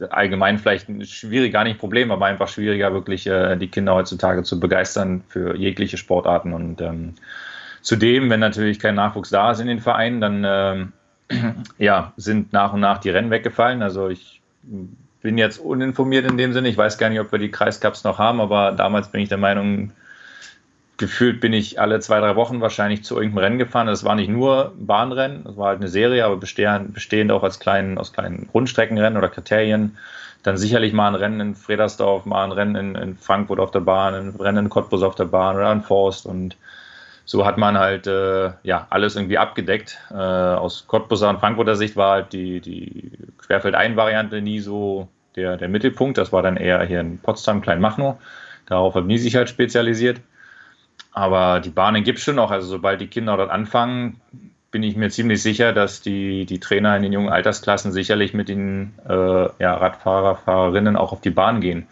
[0.09, 4.43] allgemein vielleicht schwierig, gar nicht ein Problem, aber einfach schwieriger, wirklich äh, die Kinder heutzutage
[4.43, 6.53] zu begeistern für jegliche Sportarten.
[6.53, 7.15] Und ähm,
[7.81, 12.73] zudem, wenn natürlich kein Nachwuchs da ist in den Vereinen, dann ähm, ja, sind nach
[12.73, 13.81] und nach die Rennen weggefallen.
[13.81, 14.41] Also ich
[15.21, 16.69] bin jetzt uninformiert in dem Sinne.
[16.69, 19.37] Ich weiß gar nicht, ob wir die Kreiscups noch haben, aber damals bin ich der
[19.37, 19.91] Meinung,
[20.97, 23.87] gefühlt bin ich alle zwei, drei Wochen wahrscheinlich zu irgendeinem Rennen gefahren.
[23.87, 27.59] Das war nicht nur Bahnrennen, das war halt eine Serie, aber bestehend, bestehend auch als
[27.59, 29.97] kleinen, aus kleinen Rundstreckenrennen oder Kriterien.
[30.43, 33.79] Dann sicherlich mal ein Rennen in Fredersdorf, mal ein Rennen in, in Frankfurt auf der
[33.79, 36.27] Bahn, ein Rennen in Cottbus auf der Bahn oder in Forst.
[36.27, 36.55] Und
[37.25, 39.99] so hat man halt äh, ja, alles irgendwie abgedeckt.
[40.11, 45.67] Äh, aus Cottbuser und Frankfurter Sicht war halt die, die Querfeldein-Variante nie so der, der
[45.67, 46.19] Mittelpunkt.
[46.19, 48.17] Das war dann eher hier in Potsdam, Kleinmachnow.
[48.67, 50.21] Darauf habe ich sich halt spezialisiert.
[51.15, 52.51] Aber die Bahnen gibt es schon noch.
[52.51, 54.19] Also sobald die Kinder dort anfangen,
[54.69, 58.49] bin ich mir ziemlich sicher, dass die, die Trainer in den jungen Altersklassen sicherlich mit
[58.49, 59.13] den äh,
[59.59, 61.87] ja, Radfahrer, Fahrerinnen auch auf die Bahn gehen,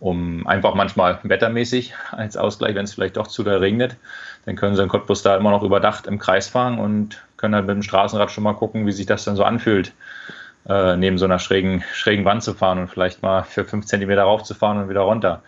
[0.00, 3.96] um einfach manchmal wettermäßig als Ausgleich, wenn es vielleicht doch zu da regnet,
[4.46, 7.66] dann können sie in Cottbus da immer noch überdacht im Kreis fahren und können halt
[7.66, 9.92] mit dem Straßenrad schon mal gucken, wie sich das dann so anfühlt,
[10.66, 14.22] äh, neben so einer schrägen, schrägen Wand zu fahren und vielleicht mal für fünf Zentimeter
[14.22, 15.42] raufzufahren und wieder runter.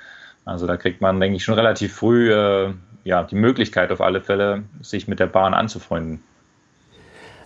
[0.44, 4.20] Also da kriegt man, denke ich, schon relativ früh äh, ja, die Möglichkeit auf alle
[4.20, 6.22] Fälle, sich mit der Bahn anzufreunden.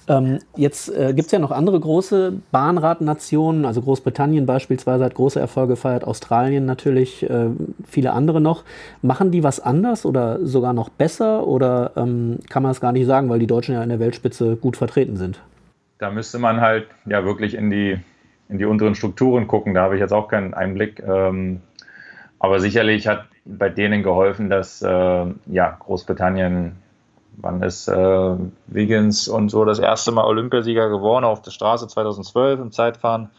[0.08, 5.38] Ähm, jetzt äh, gibt es ja noch andere große Bahnradnationen, also Großbritannien beispielsweise hat große
[5.38, 7.50] Erfolge gefeiert, Australien natürlich, äh,
[7.86, 8.64] viele andere noch.
[9.02, 13.06] Machen die was anders oder sogar noch besser oder ähm, kann man es gar nicht
[13.06, 15.42] sagen, weil die Deutschen ja in der Weltspitze gut vertreten sind?
[15.98, 17.98] Da müsste man halt ja wirklich in die,
[18.48, 19.74] in die unteren Strukturen gucken.
[19.74, 21.02] Da habe ich jetzt auch keinen Einblick.
[21.06, 21.60] Ähm,
[22.38, 26.76] aber sicherlich hat bei denen geholfen, dass äh, ja, Großbritannien,
[27.36, 32.60] wann ist äh, Wiggins und so das erste Mal Olympiasieger geworden auf der Straße 2012
[32.60, 33.30] im Zeitfahren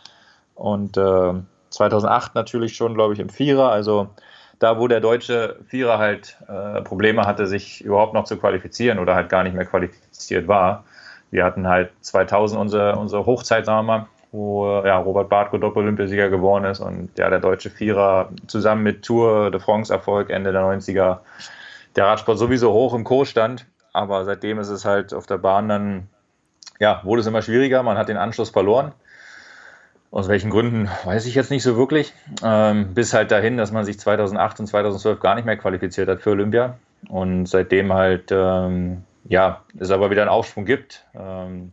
[0.56, 1.34] und äh,
[1.69, 3.69] 2008 natürlich schon, glaube ich, im Vierer.
[3.72, 4.10] Also
[4.58, 9.15] da, wo der deutsche Vierer halt äh, Probleme hatte, sich überhaupt noch zu qualifizieren oder
[9.15, 10.86] halt gar nicht mehr qualifiziert war.
[11.30, 16.30] Wir hatten halt 2000 unsere, unsere Hochzeit, sagen wir mal, wo ja, Robert Bartko Doppel-Olympiasieger
[16.30, 20.62] geworden ist und ja, der deutsche Vierer zusammen mit Tour de France Erfolg Ende der
[20.62, 21.20] 90er
[21.96, 23.65] der Radsport sowieso hoch im Kurs stand.
[23.94, 26.08] Aber seitdem ist es halt auf der Bahn dann,
[26.80, 27.84] ja, wurde es immer schwieriger.
[27.84, 28.94] Man hat den Anschluss verloren.
[30.12, 32.13] Aus welchen Gründen weiß ich jetzt nicht so wirklich.
[32.44, 36.22] Ähm, bis halt dahin, dass man sich 2008 und 2012 gar nicht mehr qualifiziert hat
[36.22, 36.78] für Olympia.
[37.10, 41.06] Und seitdem halt, ähm, ja, es aber wieder einen Aufschwung gibt.
[41.15, 41.72] Ähm,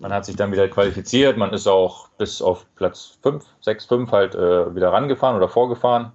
[0.00, 4.12] man hat sich dann wieder qualifiziert, man ist auch bis auf Platz 5, 6, 5
[4.12, 6.12] halt äh, wieder rangefahren oder vorgefahren.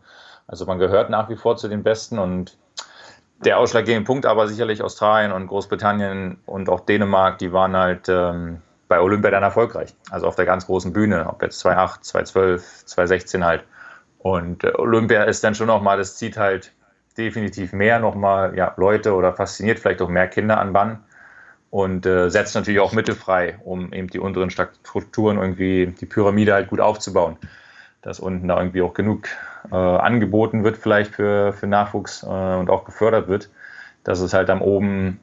[0.47, 2.57] Also man gehört nach wie vor zu den Besten und
[3.43, 8.61] der ausschlaggebende Punkt aber sicherlich Australien und Großbritannien und auch Dänemark, die waren halt ähm,
[8.87, 9.93] bei Olympia dann erfolgreich.
[10.09, 13.63] Also auf der ganz großen Bühne, ob jetzt 2,8, 2,12, 2,16 halt.
[14.19, 16.71] Und äh, Olympia ist dann schon nochmal, das zieht halt
[17.17, 21.03] definitiv mehr nochmal ja, Leute oder fasziniert vielleicht auch mehr Kinder an Bann
[21.75, 26.53] und äh, setzt natürlich auch Mittel frei, um eben die unteren Strukturen irgendwie, die Pyramide
[26.53, 27.35] halt gut aufzubauen.
[28.01, 29.27] dass unten da irgendwie auch genug
[29.69, 33.49] äh, angeboten wird, vielleicht für, für Nachwuchs äh, und auch gefördert wird,
[34.05, 35.19] dass es halt dann oben,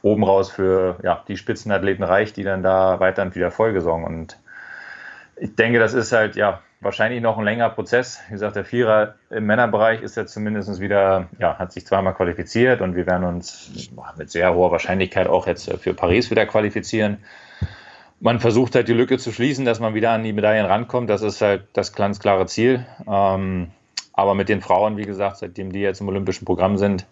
[0.00, 4.04] oben raus für ja, die Spitzenathleten reicht, die dann da weiterhin wieder Folge sorgen.
[4.04, 4.38] Und
[5.36, 8.20] ich denke, das ist halt ja wahrscheinlich noch ein längerer Prozess.
[8.28, 12.80] Wie gesagt, der Vierer im Männerbereich ist jetzt zumindest wieder, ja, hat sich zweimal qualifiziert
[12.80, 17.18] und wir werden uns mit sehr hoher Wahrscheinlichkeit auch jetzt für Paris wieder qualifizieren.
[18.20, 21.08] Man versucht halt die Lücke zu schließen, dass man wieder an die Medaillen rankommt.
[21.08, 22.84] Das ist halt das ganz klare Ziel.
[23.06, 23.70] Ähm,
[24.12, 27.06] aber mit den Frauen, wie gesagt, seitdem die jetzt im olympischen Programm sind,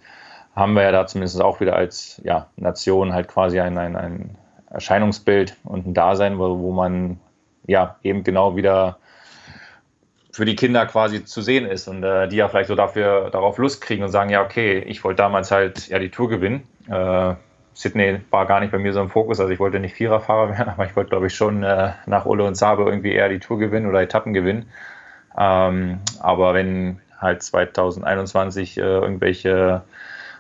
[0.55, 4.37] haben wir ja da zumindest auch wieder als ja, Nation halt quasi ein, ein, ein
[4.71, 7.21] Erscheinungsbild und ein Dasein, wo, wo man
[7.67, 8.99] ja eben genau wieder
[10.39, 13.59] für die Kinder quasi zu sehen ist und äh, die ja vielleicht so dafür darauf
[13.59, 16.63] Lust kriegen und sagen, ja, okay, ich wollte damals halt ja die Tour gewinnen.
[16.89, 17.35] Äh,
[17.75, 20.69] Sydney war gar nicht bei mir so im Fokus, also ich wollte nicht Viererfahrer werden,
[20.69, 23.59] aber ich wollte, glaube ich, schon äh, nach Ulle und Sabe irgendwie eher die Tour
[23.59, 24.71] gewinnen oder Etappen gewinnen.
[25.37, 29.83] Ähm, aber wenn halt 2021 äh, irgendwelche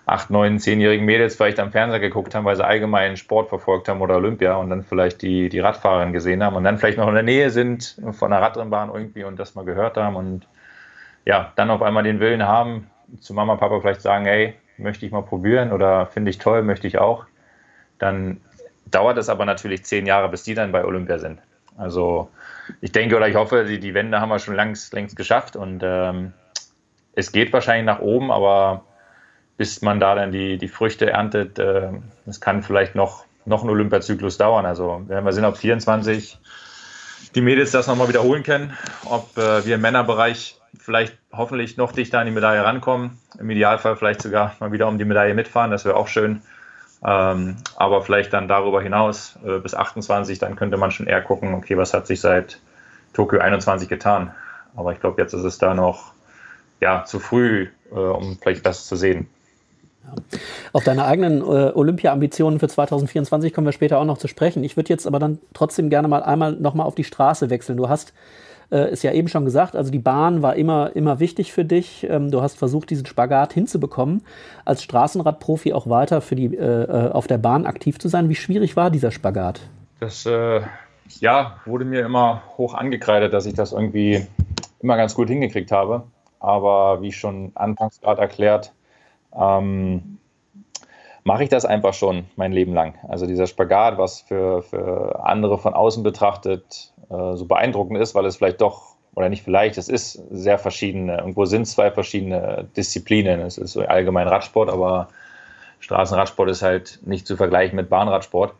[0.08, 4.00] 8, 9, 10-jährigen Mädels vielleicht am Fernseher geguckt haben, weil sie allgemein Sport verfolgt haben
[4.00, 7.14] oder Olympia und dann vielleicht die, die Radfahrerin gesehen haben und dann vielleicht noch in
[7.14, 10.46] der Nähe sind von der Radrennbahn irgendwie und das mal gehört haben und
[11.26, 12.86] ja, dann auf einmal den Willen haben,
[13.20, 16.86] zu Mama, Papa vielleicht sagen, hey, möchte ich mal probieren oder finde ich toll, möchte
[16.86, 17.26] ich auch,
[17.98, 18.40] dann
[18.86, 21.38] dauert es aber natürlich zehn Jahre, bis die dann bei Olympia sind.
[21.76, 22.30] Also
[22.80, 25.82] ich denke oder ich hoffe, die, die Wende haben wir schon längst, längst geschafft und
[25.84, 26.32] ähm,
[27.14, 28.84] es geht wahrscheinlich nach oben, aber
[29.58, 31.90] bis man da dann die, die Früchte erntet, äh,
[32.24, 34.64] das kann vielleicht noch, noch ein Olympiazyklus dauern.
[34.64, 36.38] Also wenn wir sind, ob 24
[37.34, 38.72] die Mädels das nochmal wiederholen können,
[39.04, 43.96] ob äh, wir im Männerbereich vielleicht hoffentlich noch dichter an die Medaille rankommen, im Idealfall
[43.96, 46.40] vielleicht sogar mal wieder um die Medaille mitfahren, das wäre auch schön.
[47.04, 51.54] Ähm, aber vielleicht dann darüber hinaus äh, bis 28, dann könnte man schon eher gucken,
[51.54, 52.60] okay, was hat sich seit
[53.12, 54.32] Tokio 21 getan.
[54.76, 56.12] Aber ich glaube, jetzt ist es da noch
[56.80, 59.28] ja, zu früh, äh, um vielleicht das zu sehen.
[60.72, 64.64] Auf deine eigenen äh, Olympia-Ambitionen für 2024 kommen wir später auch noch zu sprechen.
[64.64, 67.76] Ich würde jetzt aber dann trotzdem gerne mal einmal nochmal auf die Straße wechseln.
[67.76, 68.12] Du hast
[68.70, 72.06] äh, es ja eben schon gesagt, also die Bahn war immer, immer wichtig für dich.
[72.08, 74.22] Ähm, du hast versucht, diesen Spagat hinzubekommen,
[74.64, 78.28] als Straßenradprofi auch weiter für die, äh, äh, auf der Bahn aktiv zu sein.
[78.28, 79.60] Wie schwierig war dieser Spagat?
[80.00, 80.60] Das äh,
[81.20, 84.26] ja, wurde mir immer hoch angekreidet, dass ich das irgendwie
[84.80, 86.04] immer ganz gut hingekriegt habe.
[86.40, 88.72] Aber wie schon anfangs gerade erklärt,
[89.34, 90.18] ähm,
[91.24, 92.94] mache ich das einfach schon mein Leben lang.
[93.06, 98.24] Also dieser Spagat, was für, für andere von außen betrachtet äh, so beeindruckend ist, weil
[98.26, 103.40] es vielleicht doch, oder nicht vielleicht, es ist sehr verschiedene, irgendwo sind zwei verschiedene Disziplinen.
[103.40, 105.08] Es ist so allgemein Radsport, aber
[105.80, 108.54] Straßenradsport ist halt nicht zu vergleichen mit Bahnradsport.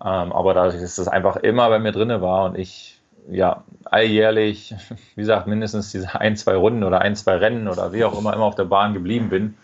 [0.00, 3.00] Ähm, aber dadurch, dass das einfach immer bei mir drin war und ich
[3.30, 4.74] ja alljährlich,
[5.14, 8.32] wie gesagt, mindestens diese ein, zwei Runden oder ein, zwei Rennen oder wie auch immer
[8.34, 9.56] immer auf der Bahn geblieben bin,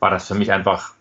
[0.00, 0.92] war das für mich einfach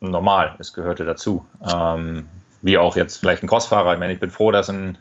[0.00, 0.54] normal.
[0.58, 1.44] Es gehörte dazu.
[1.62, 2.28] Ähm,
[2.62, 3.94] wie auch jetzt vielleicht ein Crossfahrer.
[3.94, 4.98] Ich meine, ich bin froh, dass ein,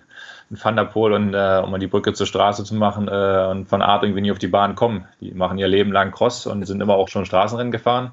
[0.51, 4.03] ein Van und äh, um die Brücke zur Straße zu machen äh, und von Art
[4.03, 5.05] irgendwie nie auf die Bahn kommen.
[5.19, 8.11] Die machen ihr Leben lang Cross und sind immer auch schon Straßenrennen gefahren.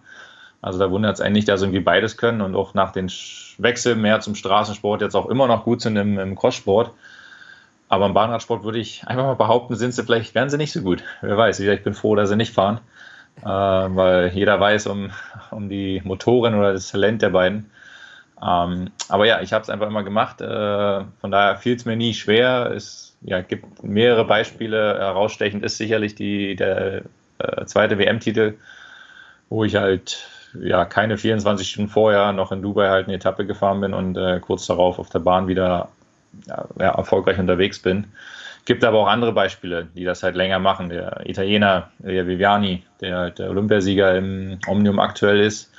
[0.62, 3.10] Also da wundert es einen nicht, dass sie irgendwie beides können und auch nach den
[3.58, 6.92] Wechsel mehr zum Straßensport jetzt auch immer noch gut sind im, im Crosssport.
[7.88, 10.80] Aber im Bahnradsport würde ich einfach mal behaupten, sind sie vielleicht, werden sie nicht so
[10.80, 11.02] gut.
[11.20, 12.80] Wer weiß, ich bin froh, dass sie nicht fahren
[13.40, 15.10] äh, weil jeder weiß um,
[15.50, 17.70] um die Motoren oder das Talent der beiden.
[18.44, 20.40] Ähm, aber ja, ich habe es einfach immer gemacht.
[20.40, 22.72] Äh, von daher fiel es mir nie schwer.
[22.74, 24.98] Es ja, gibt mehrere Beispiele.
[24.98, 27.02] Herausstechend ist sicherlich die, der
[27.38, 28.54] äh, zweite WM-Titel,
[29.48, 30.28] wo ich halt
[30.60, 34.40] ja keine 24 Stunden vorher noch in Dubai halt eine Etappe gefahren bin und äh,
[34.40, 35.88] kurz darauf auf der Bahn wieder
[36.46, 38.06] ja, erfolgreich unterwegs bin.
[38.64, 40.88] Gibt aber auch andere Beispiele, die das halt länger machen.
[40.88, 45.72] Der Italiener, der Viviani, der der Olympiasieger im Omnium aktuell ist,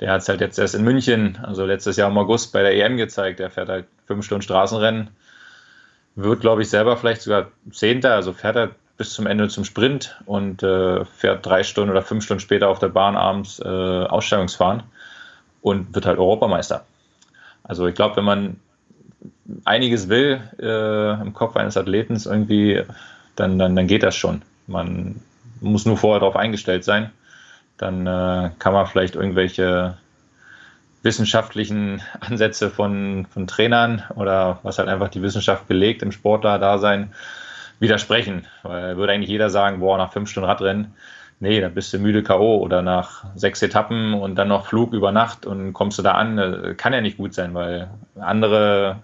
[0.00, 2.74] der hat es halt jetzt erst in München, also letztes Jahr im August bei der
[2.74, 3.38] EM gezeigt.
[3.38, 5.08] Der fährt halt fünf Stunden Straßenrennen,
[6.14, 10.20] wird, glaube ich, selber vielleicht sogar Zehnter, also fährt er bis zum Ende zum Sprint
[10.26, 14.82] und äh, fährt drei Stunden oder fünf Stunden später auf der Bahn abends äh, Ausstellungsfahren
[15.62, 16.84] und wird halt Europameister.
[17.62, 18.60] Also ich glaube, wenn man
[19.64, 22.82] einiges will äh, im Kopf eines Athleten irgendwie,
[23.36, 24.42] dann, dann, dann geht das schon.
[24.66, 25.20] Man
[25.60, 27.10] muss nur vorher darauf eingestellt sein.
[27.78, 29.96] Dann äh, kann man vielleicht irgendwelche
[31.02, 37.12] wissenschaftlichen Ansätze von, von Trainern oder was halt einfach die Wissenschaft belegt im Sportler-Dasein
[37.78, 38.46] widersprechen.
[38.62, 40.94] Weil würde eigentlich jeder sagen, boah, nach fünf Stunden Radrennen,
[41.40, 42.56] nee, da bist du müde K.O.
[42.58, 46.38] oder nach sechs Etappen und dann noch Flug über Nacht und kommst du da an,
[46.38, 48.96] äh, kann ja nicht gut sein, weil andere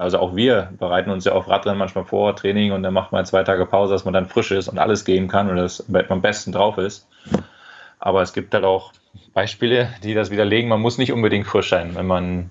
[0.00, 3.26] also auch wir bereiten uns ja auf Radrennen manchmal vor, Training und dann macht man
[3.26, 6.22] zwei Tage Pause, dass man dann frisch ist und alles geben kann und das am
[6.22, 7.06] besten drauf ist.
[7.98, 8.92] Aber es gibt halt auch
[9.34, 10.70] Beispiele, die das widerlegen.
[10.70, 12.50] Man muss nicht unbedingt frisch sein, wenn man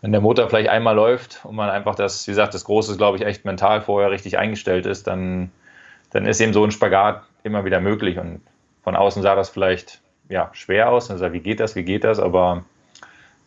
[0.00, 3.18] wenn der Motor vielleicht einmal läuft und man einfach das, wie gesagt, das Große glaube
[3.18, 5.50] ich, echt mental vorher richtig eingestellt ist, dann,
[6.10, 8.18] dann ist eben so ein Spagat immer wieder möglich.
[8.18, 8.40] Und
[8.82, 11.10] von außen sah das vielleicht ja, schwer aus.
[11.10, 12.18] Also, wie geht das, wie geht das?
[12.18, 12.64] Aber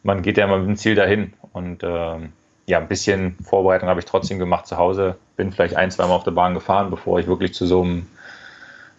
[0.04, 1.34] man geht ja immer mit dem Ziel dahin.
[1.54, 2.34] Und ähm,
[2.69, 5.15] ja, ein bisschen Vorbereitung habe ich trotzdem gemacht zu Hause.
[5.36, 8.05] Bin vielleicht ein, zwei Mal auf der Bahn gefahren, bevor ich wirklich zu so einem,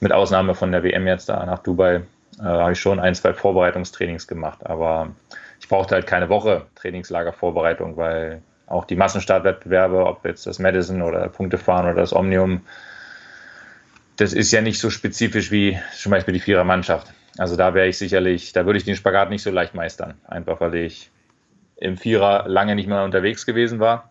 [0.00, 2.02] mit Ausnahme von der WM jetzt da nach Dubai,
[2.40, 4.66] äh, habe ich schon ein, zwei Vorbereitungstrainings gemacht.
[4.66, 5.10] Aber
[5.60, 11.28] ich brauchte halt keine Woche Trainingslagervorbereitung, weil auch die Massenstartwettbewerbe, ob jetzt das Madison oder
[11.28, 12.62] Punktefahren oder das Omnium,
[14.16, 17.06] das ist ja nicht so spezifisch wie zum Beispiel die Vierermannschaft.
[17.38, 20.60] Also da wäre ich sicherlich, da würde ich den Spagat nicht so leicht meistern, einfach
[20.60, 21.10] weil ich
[21.80, 24.10] im Vierer lange nicht mehr unterwegs gewesen war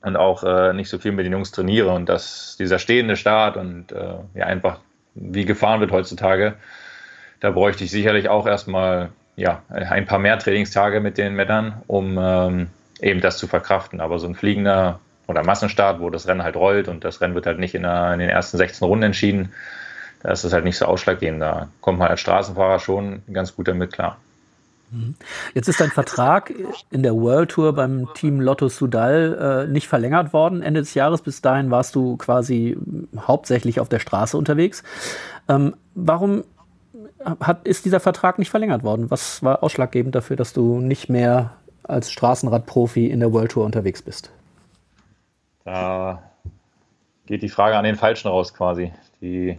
[0.00, 3.56] und auch äh, nicht so viel mit den Jungs trainiere und dass dieser stehende Start
[3.56, 4.78] und äh, ja einfach
[5.14, 6.54] wie gefahren wird heutzutage,
[7.40, 12.18] da bräuchte ich sicherlich auch erstmal ja, ein paar mehr Trainingstage mit den Männern, um
[12.18, 12.68] ähm,
[13.00, 14.00] eben das zu verkraften.
[14.00, 17.46] Aber so ein fliegender oder Massenstart, wo das Rennen halt rollt und das Rennen wird
[17.46, 19.52] halt nicht in, der, in den ersten 16 Runden entschieden,
[20.22, 21.42] da ist es halt nicht so ausschlaggebend.
[21.42, 24.18] Da kommt man als Straßenfahrer schon ganz gut damit klar.
[24.92, 25.14] Mhm.
[25.54, 26.52] Jetzt ist dein Vertrag
[26.90, 31.22] in der World Tour beim Team Lotto Sudal äh, nicht verlängert worden Ende des Jahres.
[31.22, 32.76] Bis dahin warst du quasi
[33.16, 34.82] hauptsächlich auf der Straße unterwegs.
[35.48, 36.44] Ähm, warum
[37.40, 39.10] hat, ist dieser Vertrag nicht verlängert worden?
[39.10, 41.52] Was war ausschlaggebend dafür, dass du nicht mehr
[41.82, 44.30] als Straßenradprofi in der World Tour unterwegs bist?
[45.64, 46.22] Da
[47.26, 48.92] geht die Frage an den Falschen raus quasi.
[49.20, 49.58] Die,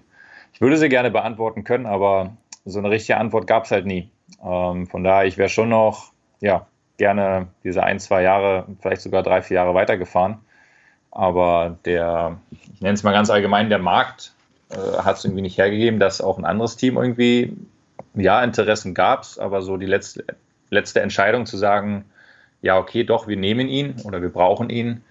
[0.53, 2.31] ich würde sie gerne beantworten können, aber
[2.65, 4.09] so eine richtige Antwort gab es halt nie.
[4.43, 9.23] Ähm, von daher, ich wäre schon noch ja, gerne diese ein, zwei Jahre, vielleicht sogar
[9.23, 10.39] drei, vier Jahre weitergefahren.
[11.11, 14.33] Aber der, ich nenne es mal ganz allgemein, der Markt
[14.71, 17.55] äh, hat es irgendwie nicht hergegeben, dass auch ein anderes Team irgendwie,
[18.15, 20.25] ja, Interessen gab es, aber so die letzte,
[20.69, 22.05] letzte Entscheidung zu sagen,
[22.61, 25.03] ja, okay, doch, wir nehmen ihn oder wir brauchen ihn.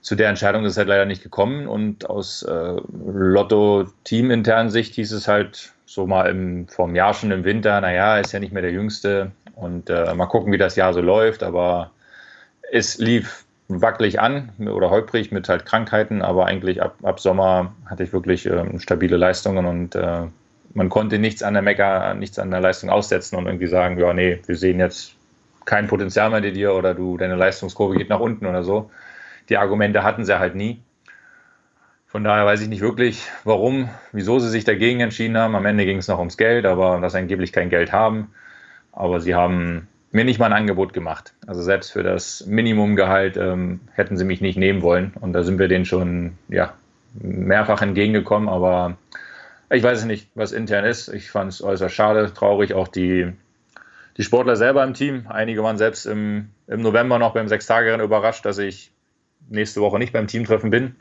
[0.00, 5.12] Zu der Entscheidung ist es halt leider nicht gekommen und aus äh, Lotto-Team-internen Sicht hieß
[5.12, 8.60] es halt so mal im, einem Jahr schon im Winter, naja, ist ja nicht mehr
[8.60, 11.92] der Jüngste und äh, mal gucken, wie das Jahr so läuft, aber
[12.70, 18.02] es lief wackelig an oder holprig mit halt Krankheiten, aber eigentlich ab, ab Sommer hatte
[18.02, 20.26] ich wirklich ähm, stabile Leistungen und äh,
[20.74, 24.12] man konnte nichts an der Mecker, nichts an der Leistung aussetzen und irgendwie sagen, ja,
[24.12, 25.14] nee, wir sehen jetzt
[25.64, 28.90] kein Potenzial mehr in dir oder du, deine Leistungskurve geht nach unten oder so.
[29.48, 30.82] Die Argumente hatten sie halt nie.
[32.08, 35.54] Von daher weiß ich nicht wirklich, warum, wieso sie sich dagegen entschieden haben.
[35.54, 38.32] Am Ende ging es noch ums Geld, aber dass sie angeblich kein Geld haben.
[38.92, 41.34] Aber sie haben mir nicht mal ein Angebot gemacht.
[41.46, 45.12] Also selbst für das Minimumgehalt ähm, hätten sie mich nicht nehmen wollen.
[45.20, 46.72] Und da sind wir denen schon ja,
[47.12, 48.48] mehrfach entgegengekommen.
[48.48, 48.96] Aber
[49.68, 51.08] ich weiß es nicht, was intern ist.
[51.08, 52.72] Ich fand es äußerst schade, traurig.
[52.72, 53.34] Auch die,
[54.16, 55.26] die Sportler selber im Team.
[55.28, 58.92] Einige waren selbst im, im November noch beim Sechstagerennen überrascht, dass ich
[59.50, 60.96] nächste Woche nicht beim Teamtreffen bin.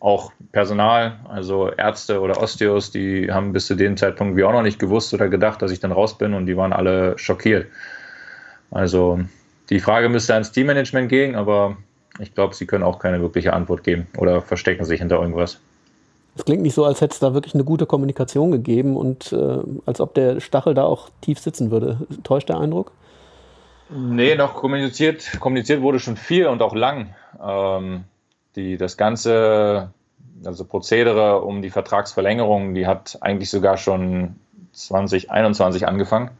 [0.00, 4.62] Auch Personal, also Ärzte oder Osteos, die haben bis zu dem Zeitpunkt wie auch noch
[4.62, 7.66] nicht gewusst oder gedacht, dass ich dann raus bin und die waren alle schockiert.
[8.70, 9.20] Also
[9.68, 11.76] die Frage müsste ans Teammanagement gehen, aber
[12.18, 15.60] ich glaube, sie können auch keine wirkliche Antwort geben oder verstecken sich hinter irgendwas.
[16.36, 19.58] Es klingt nicht so, als hätte es da wirklich eine gute Kommunikation gegeben und äh,
[19.86, 21.98] als ob der Stachel da auch tief sitzen würde.
[22.22, 22.92] Täuscht der Eindruck?
[23.90, 27.14] Nee, noch kommuniziert, kommuniziert wurde schon viel und auch lang.
[27.44, 28.04] Ähm,
[28.56, 29.92] die, das ganze
[30.44, 34.36] also Prozedere um die Vertragsverlängerung, die hat eigentlich sogar schon
[34.72, 36.30] 2021 angefangen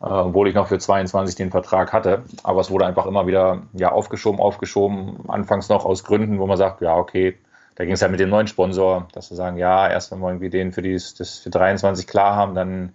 [0.00, 2.22] äh, obwohl ich noch für 22 den Vertrag hatte.
[2.42, 5.28] Aber es wurde einfach immer wieder ja, aufgeschoben, aufgeschoben.
[5.28, 7.36] Anfangs noch aus Gründen, wo man sagt, ja, okay,
[7.74, 10.28] da ging es halt mit dem neuen Sponsor, dass wir sagen, ja, erst wenn wir
[10.28, 12.94] irgendwie den für, dies, das für 23 klar haben, dann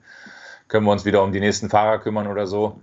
[0.68, 2.82] können wir uns wieder um die nächsten Fahrer kümmern oder so.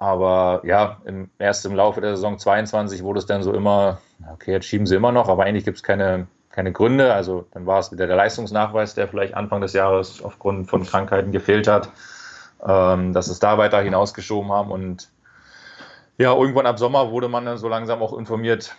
[0.00, 4.00] Aber ja, im, erst im Laufe der Saison 22 wurde es dann so immer,
[4.32, 7.14] okay, jetzt schieben sie immer noch, aber eigentlich gibt es keine, keine Gründe.
[7.14, 11.30] Also dann war es wieder der Leistungsnachweis, der vielleicht Anfang des Jahres aufgrund von Krankheiten
[11.30, 11.90] gefehlt hat
[12.66, 14.70] ähm, dass es da weiter hinausgeschoben haben.
[14.70, 15.10] Und
[16.18, 18.74] ja, irgendwann ab Sommer wurde man dann so langsam auch informiert,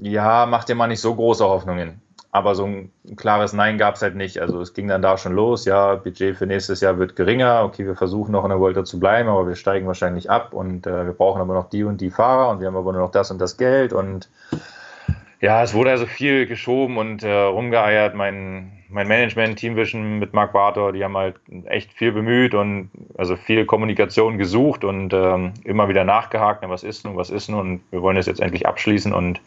[0.00, 2.00] ja, macht dir mal nicht so große Hoffnungen.
[2.34, 4.40] Aber so ein klares Nein gab es halt nicht.
[4.40, 7.86] Also es ging dann da schon los, ja, Budget für nächstes Jahr wird geringer, okay,
[7.86, 11.06] wir versuchen noch in der Volta zu bleiben, aber wir steigen wahrscheinlich ab und äh,
[11.06, 13.30] wir brauchen aber noch die und die Fahrer und wir haben aber nur noch das
[13.30, 14.28] und das Geld und
[15.40, 18.16] ja, es wurde also viel geschoben und äh, rumgeeiert.
[18.16, 21.36] Mein, mein Management, Teamvision mit Mark Bartor, die haben halt
[21.66, 26.82] echt viel bemüht und also viel Kommunikation gesucht und ähm, immer wieder nachgehakt, na, was
[26.82, 29.40] ist nun, was ist nun und wir wollen das jetzt endlich abschließen und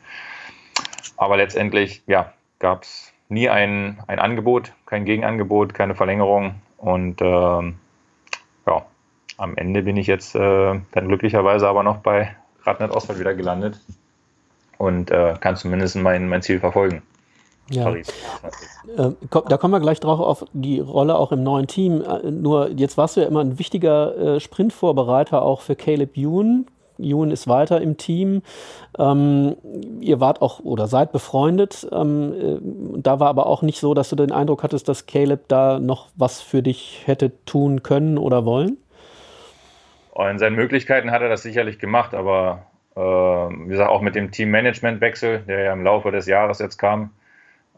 [1.18, 7.76] aber letztendlich, ja, gab es nie ein, ein Angebot, kein Gegenangebot, keine Verlängerung und ähm,
[8.66, 8.86] ja,
[9.38, 13.80] am Ende bin ich jetzt äh, dann glücklicherweise aber noch bei Radnet Oswald wieder gelandet
[14.78, 17.02] und äh, kann zumindest mein, mein Ziel verfolgen.
[17.70, 17.94] Ja.
[17.94, 18.04] Äh,
[18.96, 22.02] da kommen wir gleich drauf auf die Rolle auch im neuen Team.
[22.02, 26.68] Äh, nur jetzt warst du ja immer ein wichtiger äh, Sprintvorbereiter auch für Caleb Youn.
[27.00, 28.42] Youn ist weiter im Team.
[28.98, 29.56] Ähm,
[30.00, 31.88] ihr wart auch oder seid befreundet.
[31.92, 35.48] Ähm, äh, da war aber auch nicht so, dass du den Eindruck hattest, dass Caleb
[35.48, 38.78] da noch was für dich hätte tun können oder wollen?
[40.18, 42.64] In seinen Möglichkeiten hat er das sicherlich gemacht, aber
[42.96, 47.12] äh, wie gesagt, auch mit dem Teammanagement-Wechsel, der ja im Laufe des Jahres jetzt kam,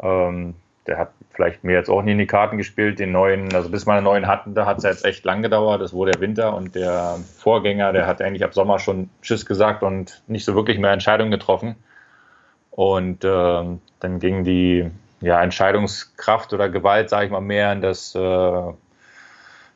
[0.02, 0.56] ähm,
[0.90, 2.98] der hat vielleicht mir jetzt auch nie in die Karten gespielt.
[2.98, 5.82] Den neuen, also bis wir einen neuen hatten, da hat es jetzt echt lang gedauert.
[5.82, 9.84] Das wurde der Winter und der Vorgänger, der hat eigentlich ab Sommer schon Tschüss gesagt
[9.84, 11.76] und nicht so wirklich mehr Entscheidungen getroffen.
[12.72, 13.64] Und äh,
[14.00, 14.90] dann ging die
[15.22, 18.74] ja, Entscheidungskraft oder Gewalt, sage ich mal, mehr in, das, äh,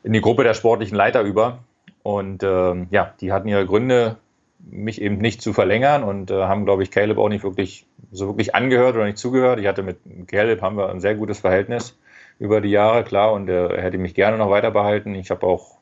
[0.02, 1.60] in die Gruppe der sportlichen Leiter über.
[2.02, 4.16] Und äh, ja, die hatten ihre Gründe,
[4.58, 8.28] mich eben nicht zu verlängern und äh, haben, glaube ich, Caleb auch nicht wirklich so
[8.28, 9.58] wirklich angehört oder nicht zugehört.
[9.58, 9.98] Ich hatte mit
[10.28, 11.98] Caleb haben wir ein sehr gutes Verhältnis
[12.38, 15.14] über die Jahre, klar, und er hätte mich gerne noch weiter behalten.
[15.14, 15.78] Ich habe auch,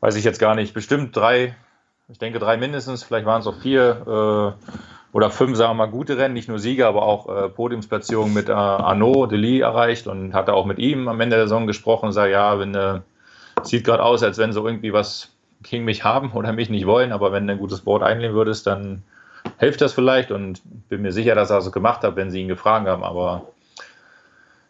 [0.00, 1.54] weiß ich jetzt gar nicht, bestimmt drei,
[2.08, 4.66] ich denke drei mindestens, vielleicht waren es auch vier äh,
[5.12, 8.48] oder fünf, sagen wir mal, gute Rennen, nicht nur Sieger, aber auch äh, Podiumsplatzierungen mit
[8.48, 12.12] äh, Arnaud Delis erreicht und hatte auch mit ihm am Ende der Saison gesprochen und
[12.12, 13.00] sagt, ja, wenn äh,
[13.62, 15.30] sieht gerade aus, als wenn so irgendwie was
[15.62, 18.66] gegen mich haben oder mich nicht wollen, aber wenn du ein gutes Board einnehmen würdest,
[18.66, 19.02] dann
[19.60, 22.48] hilft das vielleicht und bin mir sicher, dass er es gemacht hat, wenn sie ihn
[22.48, 23.04] gefragt haben.
[23.04, 23.48] Aber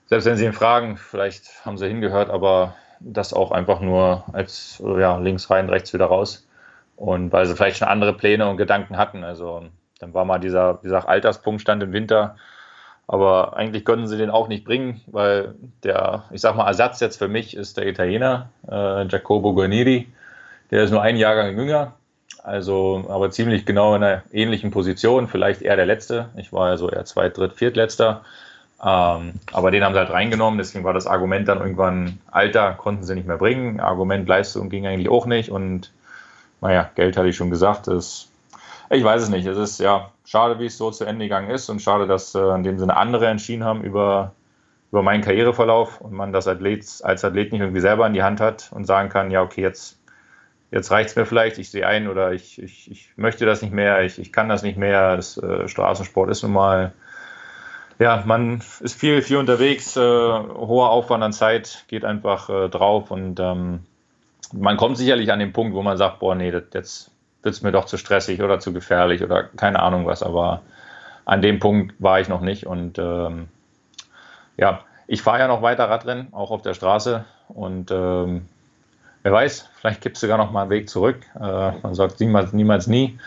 [0.06, 4.82] selbst wenn sie ihn fragen, vielleicht haben sie hingehört, aber das auch einfach nur als
[4.84, 6.46] ja, links rein, rechts wieder raus.
[6.96, 9.22] Und weil sie vielleicht schon andere Pläne und Gedanken hatten.
[9.22, 9.64] Also
[10.00, 12.36] dann war mal dieser, dieser Alterspunkt stand im Winter.
[13.06, 17.16] Aber eigentlich konnten sie den auch nicht bringen, weil der, ich sag mal, Ersatz jetzt
[17.16, 20.08] für mich ist der Italiener, äh, Jacopo Guarneri.
[20.72, 21.94] Der ist nur ein Jahrgang jünger,
[22.42, 26.30] also aber ziemlich genau in einer ähnlichen Position, vielleicht eher der Letzte.
[26.36, 28.22] Ich war ja so eher zweit, dritt, viertletzter.
[28.82, 33.04] Ähm, aber den haben sie halt reingenommen, deswegen war das Argument dann irgendwann Alter, konnten
[33.04, 33.78] sie nicht mehr bringen.
[33.78, 35.92] Argument Leistung ging eigentlich auch nicht und
[36.62, 37.88] naja, Geld hatte ich schon gesagt.
[37.88, 38.28] Das,
[38.90, 39.46] ich weiß es nicht.
[39.46, 42.54] Es ist ja schade, wie es so zu Ende gegangen ist und schade, dass äh,
[42.54, 44.32] in dem Sinne andere entschieden haben über,
[44.92, 48.40] über meinen Karriereverlauf und man das Athlet, als Athlet nicht irgendwie selber in die Hand
[48.40, 49.98] hat und sagen kann, ja, okay, jetzt
[50.70, 53.72] jetzt reicht es mir vielleicht, ich sehe ein oder ich, ich, ich möchte das nicht
[53.72, 55.16] mehr, ich, ich kann das nicht mehr.
[55.16, 56.92] Das, äh, Straßensport ist nun mal,
[57.98, 63.10] ja, man ist viel, viel unterwegs, äh, hoher Aufwand an Zeit geht einfach äh, drauf
[63.10, 63.80] und ähm,
[64.52, 67.10] man kommt sicherlich an den Punkt, wo man sagt, boah, nee, das, jetzt
[67.42, 70.62] wird es mir doch zu stressig oder zu gefährlich oder keine Ahnung was, aber
[71.24, 73.48] an dem Punkt war ich noch nicht und ähm,
[74.56, 78.46] ja, ich fahre ja noch weiter Radrennen, auch auf der Straße und ähm,
[79.22, 81.18] wer weiß, vielleicht gibt es sogar noch mal einen Weg zurück.
[81.34, 83.18] Äh, man sagt niemals, niemals nie.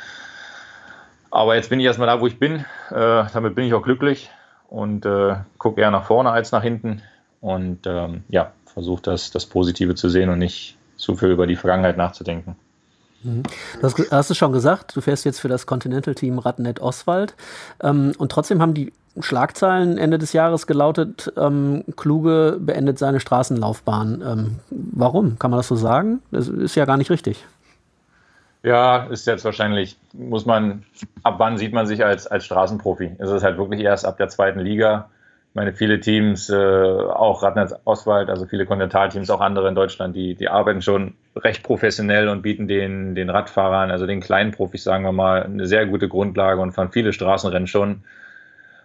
[1.32, 2.66] Aber jetzt bin ich erstmal da, wo ich bin.
[2.92, 4.30] Äh, damit bin ich auch glücklich
[4.70, 7.02] und äh, gucke eher nach vorne als nach hinten.
[7.42, 11.56] Und ähm, ja, versuche das, das Positive zu sehen und nicht zu viel über die
[11.56, 12.56] Vergangenheit nachzudenken.
[13.24, 13.44] Mhm.
[13.80, 17.36] Du hast, hast es schon gesagt, du fährst jetzt für das Continental-Team Radnet Oswald.
[17.82, 24.24] Ähm, und trotzdem haben die Schlagzeilen Ende des Jahres gelautet, ähm, Kluge beendet seine Straßenlaufbahn.
[24.26, 25.38] Ähm, warum?
[25.38, 26.22] Kann man das so sagen?
[26.32, 27.46] Das ist ja gar nicht richtig.
[28.64, 30.84] Ja, ist jetzt wahrscheinlich, muss man,
[31.22, 33.12] ab wann sieht man sich als, als Straßenprofi?
[33.20, 35.10] Es ist halt wirklich erst ab der zweiten Liga.
[35.50, 40.16] Ich meine, viele Teams, äh, auch Radnetz Oswald, also viele Kontinentalteams, auch andere in Deutschland,
[40.16, 44.84] die, die arbeiten schon recht professionell und bieten den, den Radfahrern, also den kleinen Profis,
[44.84, 48.04] sagen wir mal, eine sehr gute Grundlage und fahren viele Straßenrennen schon.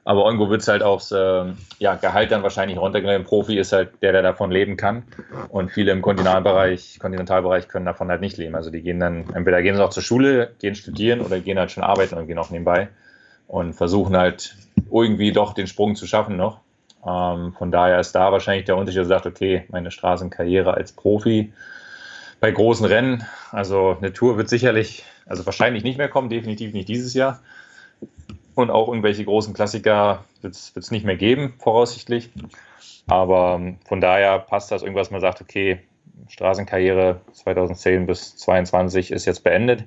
[0.08, 1.44] Aber irgendwo wird es halt aufs äh,
[1.80, 3.24] ja, Gehalt dann wahrscheinlich runtergehen.
[3.24, 5.02] Profi ist halt der, der davon leben kann.
[5.50, 8.54] Und viele im Kontinentalbereich, Kontinentalbereich können davon halt nicht leben.
[8.54, 11.72] Also die gehen dann, entweder gehen sie auch zur Schule, gehen studieren oder gehen halt
[11.72, 12.88] schon arbeiten und gehen auch nebenbei
[13.48, 14.56] und versuchen halt
[14.90, 16.60] irgendwie doch den Sprung zu schaffen noch.
[17.06, 21.52] Ähm, von daher ist da wahrscheinlich der Unterschied, dass sagt, okay, meine Straßenkarriere als Profi
[22.40, 26.88] bei großen Rennen, also eine Tour wird sicherlich, also wahrscheinlich nicht mehr kommen, definitiv nicht
[26.88, 27.40] dieses Jahr.
[28.58, 32.28] Und auch irgendwelche großen Klassiker wird es nicht mehr geben, voraussichtlich.
[33.06, 35.78] Aber ähm, von daher passt das irgendwas, man sagt, okay,
[36.26, 39.84] Straßenkarriere 2010 bis 2022 ist jetzt beendet.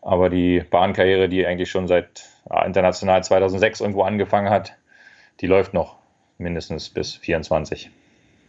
[0.00, 4.72] Aber die Bahnkarriere, die eigentlich schon seit ja, international 2006 irgendwo angefangen hat,
[5.42, 5.96] die läuft noch.
[6.38, 7.90] mindestens bis 24.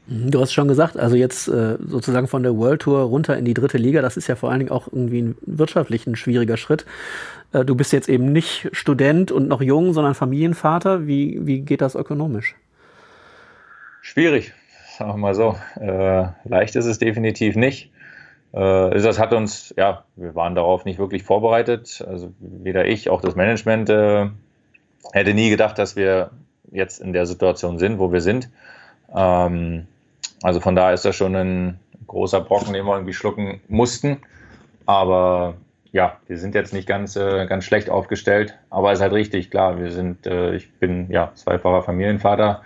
[0.07, 3.45] Mhm, du hast schon gesagt, also jetzt äh, sozusagen von der World Tour runter in
[3.45, 6.57] die dritte Liga, das ist ja vor allen Dingen auch irgendwie ein wirtschaftlich ein schwieriger
[6.57, 6.85] Schritt.
[7.53, 11.07] Äh, du bist jetzt eben nicht Student und noch jung, sondern Familienvater.
[11.07, 12.55] Wie, wie geht das ökonomisch?
[14.01, 14.53] Schwierig,
[14.97, 15.55] sagen wir mal so.
[15.79, 17.91] Äh, leicht ist es definitiv nicht.
[18.51, 22.03] Äh, das hat uns, ja, wir waren darauf nicht wirklich vorbereitet.
[22.07, 24.29] Also weder ich, auch das Management äh,
[25.13, 26.31] hätte nie gedacht, dass wir
[26.71, 28.49] jetzt in der Situation sind, wo wir sind.
[29.15, 29.87] Ähm,
[30.43, 34.17] also von daher ist das schon ein großer Brocken, den wir irgendwie schlucken mussten.
[34.85, 35.55] Aber
[35.93, 39.49] ja, wir sind jetzt nicht ganz, äh, ganz schlecht aufgestellt, aber es ist halt richtig,
[39.51, 42.61] klar, wir sind, äh, ich bin ja zweifacher Familienvater.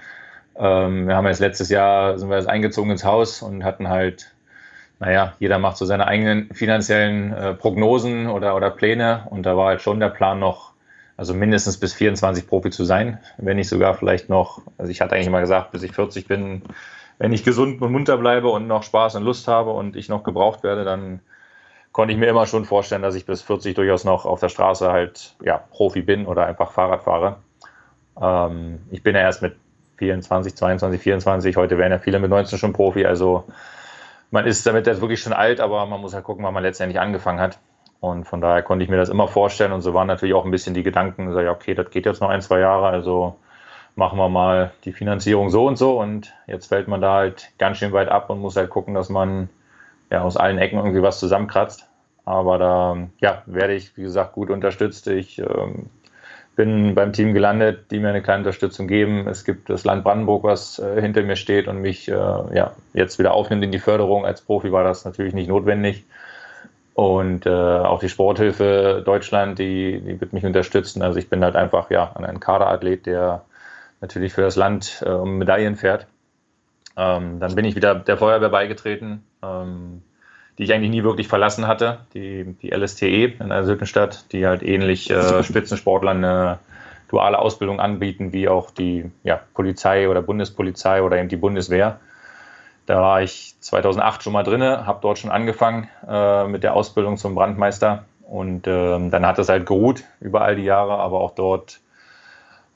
[0.56, 4.34] Ähm, wir haben jetzt letztes Jahr, sind wir jetzt eingezogen ins Haus und hatten halt,
[5.00, 9.68] naja, jeder macht so seine eigenen finanziellen äh, Prognosen oder, oder Pläne und da war
[9.68, 10.72] halt schon der Plan noch,
[11.16, 15.16] also mindestens bis 24 Profi zu sein, wenn nicht sogar vielleicht noch, also ich hatte
[15.16, 16.64] eigentlich mal gesagt, bis ich 40 bin,
[17.18, 20.24] wenn ich gesund und munter bleibe und noch Spaß und Lust habe und ich noch
[20.24, 21.22] gebraucht werde, dann
[21.92, 24.92] konnte ich mir immer schon vorstellen, dass ich bis 40 durchaus noch auf der Straße
[24.92, 27.38] halt ja, Profi bin oder einfach Fahrrad fahre.
[28.22, 29.56] Ähm, ich bin ja erst mit
[29.98, 33.46] 24, 22, 24, heute werden ja viele mit 19 schon Profi, also
[34.30, 37.00] man ist damit jetzt wirklich schon alt, aber man muss halt gucken, wann man letztendlich
[37.00, 37.60] angefangen hat.
[38.00, 40.52] Und von daher konnte ich mir das immer vorstellen und so waren natürlich auch ein
[40.52, 43.38] bisschen die Gedanken, so, ja, okay, das geht jetzt noch ein, zwei Jahre, also
[43.98, 47.78] machen wir mal die Finanzierung so und so und jetzt fällt man da halt ganz
[47.78, 49.50] schön weit ab und muss halt gucken, dass man
[50.12, 51.88] ja, aus allen Ecken irgendwie was zusammenkratzt.
[52.24, 55.08] Aber da ja, werde ich, wie gesagt, gut unterstützt.
[55.08, 55.88] Ich ähm,
[56.56, 59.28] bin beim Team gelandet, die mir eine kleine Unterstützung geben.
[59.28, 63.18] Es gibt das Land Brandenburg, was äh, hinter mir steht und mich äh, ja, jetzt
[63.18, 64.26] wieder aufnimmt in die Förderung.
[64.26, 66.06] Als Profi war das natürlich nicht notwendig.
[66.94, 71.02] Und äh, auch die Sporthilfe Deutschland, die, die wird mich unterstützen.
[71.02, 73.42] Also ich bin halt einfach ja, ein Kaderathlet, der
[74.02, 76.08] natürlich für das Land äh, um Medaillen fährt.
[76.96, 80.02] Ähm, dann bin ich wieder der Feuerwehr beigetreten, ähm,
[80.58, 84.64] die ich eigentlich nie wirklich verlassen hatte, die, die LSTE in der Sültenstadt, die halt
[84.64, 86.60] ähnlich äh, Spitzensportlern eine
[87.08, 92.00] duale Ausbildung anbieten, wie auch die ja, Polizei oder Bundespolizei oder eben die Bundeswehr.
[92.86, 97.18] Da war ich 2008 schon mal drin, habe dort schon angefangen äh, mit der Ausbildung
[97.18, 101.32] zum Brandmeister und ähm, dann hat es halt geruht über all die Jahre, aber auch
[101.32, 101.80] dort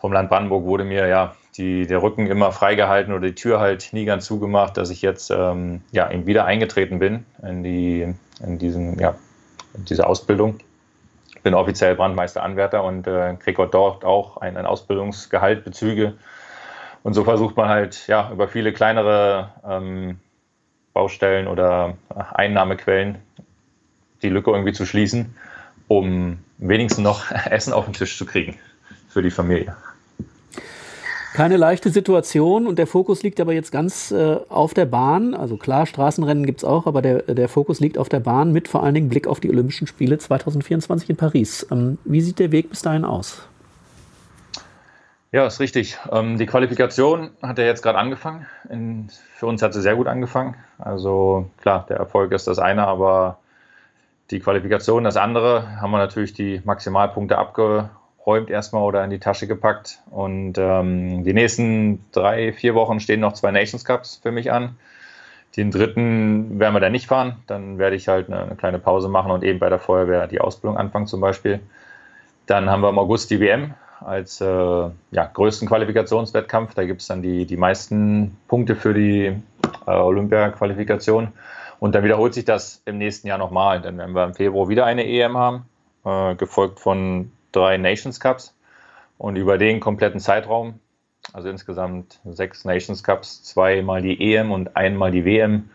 [0.02, 3.90] vom Land Brandenburg wurde mir ja die, der Rücken immer freigehalten oder die Tür halt
[3.94, 9.00] nie ganz zugemacht, dass ich jetzt ähm, ja, wieder eingetreten bin in, die, in, diesen,
[9.00, 9.16] ja,
[9.76, 10.60] in diese Ausbildung.
[11.36, 16.16] Ich bin offiziell Brandmeister-Anwärter und äh, kriege dort auch ein, ein Ausbildungsgehalt, Bezüge.
[17.04, 20.20] Und so versucht man halt ja, über viele kleinere ähm,
[20.94, 23.20] Baustellen oder Einnahmequellen
[24.24, 25.36] die Lücke irgendwie zu schließen,
[25.88, 28.58] um wenigstens noch Essen auf den Tisch zu kriegen
[29.10, 29.76] für die Familie.
[31.34, 35.34] Keine leichte Situation und der Fokus liegt aber jetzt ganz äh, auf der Bahn.
[35.34, 38.68] Also klar, Straßenrennen gibt es auch, aber der, der Fokus liegt auf der Bahn mit
[38.68, 41.66] vor allen Dingen Blick auf die Olympischen Spiele 2024 in Paris.
[41.72, 43.48] Ähm, wie sieht der Weg bis dahin aus?
[45.32, 45.98] Ja, ist richtig.
[46.12, 48.46] Ähm, die Qualifikation hat ja jetzt gerade angefangen.
[48.70, 50.56] In, für uns hat sie sehr gut angefangen.
[50.78, 53.38] Also klar, der Erfolg ist das eine, aber
[54.32, 55.80] die Qualifikation das andere.
[55.80, 57.90] Haben wir natürlich die Maximalpunkte abge
[58.26, 60.00] räumt erstmal oder in die Tasche gepackt.
[60.10, 64.76] Und ähm, die nächsten drei, vier Wochen stehen noch zwei Nations Cups für mich an.
[65.58, 67.38] Den dritten werden wir dann nicht fahren.
[67.48, 70.40] Dann werde ich halt eine, eine, kleine Pause machen und eben bei der Feuerwehr die
[70.40, 71.60] Ausbildung anfangen zum Beispiel.
[72.46, 76.74] Dann haben wir im August die WM als äh, ja, größten Qualifikationswettkampf.
[76.74, 79.36] Da gibt es dann die, die meisten Punkte für die
[79.86, 81.30] äh, Olympia-Qualifikation.
[81.80, 83.82] Und dann wiederholt sich das im nächsten Jahr nochmal.
[83.82, 85.66] Dann werden wir im Februar wieder eine EM haben,
[86.06, 88.56] äh, gefolgt von drei Nations Cups
[89.18, 90.80] und über den kompletten Zeitraum,
[91.34, 95.70] also insgesamt sechs Nations Cups, zweimal die EM und einmal die WM,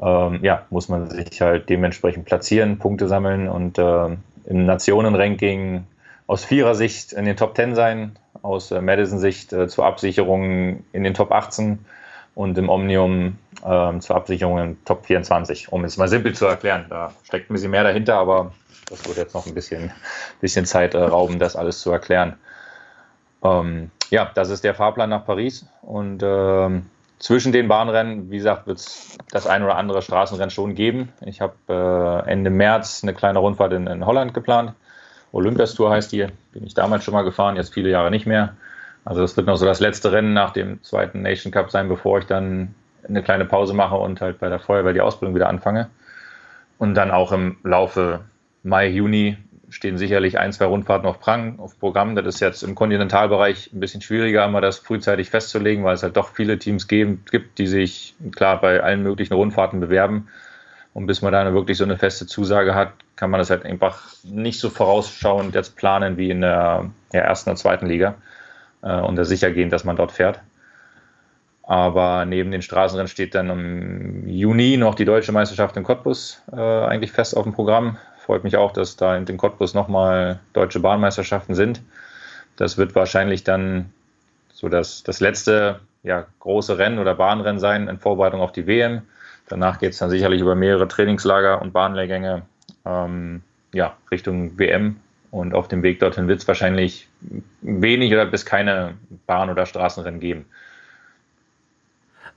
[0.00, 4.16] ähm, ja, muss man sich halt dementsprechend platzieren, Punkte sammeln und äh,
[4.46, 5.84] im Nationenranking
[6.26, 11.14] aus Vierersicht in den Top 10 sein, aus äh, Madison-Sicht äh, zur Absicherung in den
[11.14, 11.78] Top 18
[12.34, 16.86] und im Omnium äh, zur Absicherung in Top 24, um es mal simpel zu erklären.
[16.88, 18.52] Da steckt ein bisschen mehr dahinter, aber
[18.88, 19.90] das wird jetzt noch ein bisschen,
[20.40, 22.34] bisschen Zeit äh, rauben, das alles zu erklären.
[23.42, 25.66] Ähm, ja, das ist der Fahrplan nach Paris.
[25.82, 26.86] Und ähm,
[27.18, 31.12] zwischen den Bahnrennen, wie gesagt, wird es das ein oder andere Straßenrennen schon geben.
[31.24, 34.72] Ich habe äh, Ende März eine kleine Rundfahrt in, in Holland geplant.
[35.32, 38.54] Olympias Tour heißt die, bin ich damals schon mal gefahren, jetzt viele Jahre nicht mehr.
[39.04, 42.18] Also das wird noch so das letzte Rennen nach dem zweiten Nation Cup sein, bevor
[42.18, 42.74] ich dann
[43.08, 45.90] eine kleine Pause mache und halt bei der Feuerwehr die Ausbildung wieder anfange.
[46.78, 48.20] Und dann auch im Laufe
[48.62, 49.36] Mai, Juni
[49.70, 52.14] stehen sicherlich ein, zwei Rundfahrten auf Prang, auf Programm.
[52.14, 56.16] Das ist jetzt im Kontinentalbereich ein bisschen schwieriger, immer das frühzeitig festzulegen, weil es halt
[56.16, 60.28] doch viele Teams geben, gibt, die sich klar bei allen möglichen Rundfahrten bewerben.
[60.94, 64.08] Und bis man da wirklich so eine feste Zusage hat, kann man das halt einfach
[64.24, 68.14] nicht so vorausschauend jetzt planen wie in der, der ersten oder zweiten Liga
[68.82, 70.40] äh, und da sicher gehen, dass man dort fährt.
[71.62, 76.56] Aber neben den Straßenrennen steht dann im Juni noch die deutsche Meisterschaft in Cottbus äh,
[76.56, 77.96] eigentlich fest auf dem Programm.
[78.18, 81.80] Freut mich auch, dass da in Cottbus nochmal deutsche Bahnmeisterschaften sind.
[82.56, 83.92] Das wird wahrscheinlich dann
[84.52, 89.02] so das, das letzte ja, große Rennen oder Bahnrennen sein in Vorbereitung auf die WM.
[89.48, 92.42] Danach geht es dann sicherlich über mehrere Trainingslager und Bahnlehrgänge
[92.84, 94.96] ähm, ja, Richtung WM.
[95.32, 97.08] Und auf dem Weg dorthin wird es wahrscheinlich
[97.62, 100.44] wenig oder bis keine Bahn- oder Straßenrennen geben.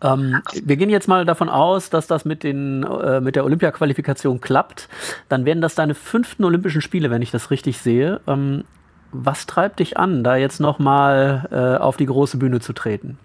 [0.01, 4.39] Ähm, wir gehen jetzt mal davon aus, dass das mit, den, äh, mit der Olympia-Qualifikation
[4.39, 4.87] klappt.
[5.27, 8.21] Dann werden das deine fünften Olympischen Spiele, wenn ich das richtig sehe.
[8.27, 8.63] Ähm,
[9.11, 13.17] was treibt dich an, da jetzt nochmal äh, auf die große Bühne zu treten?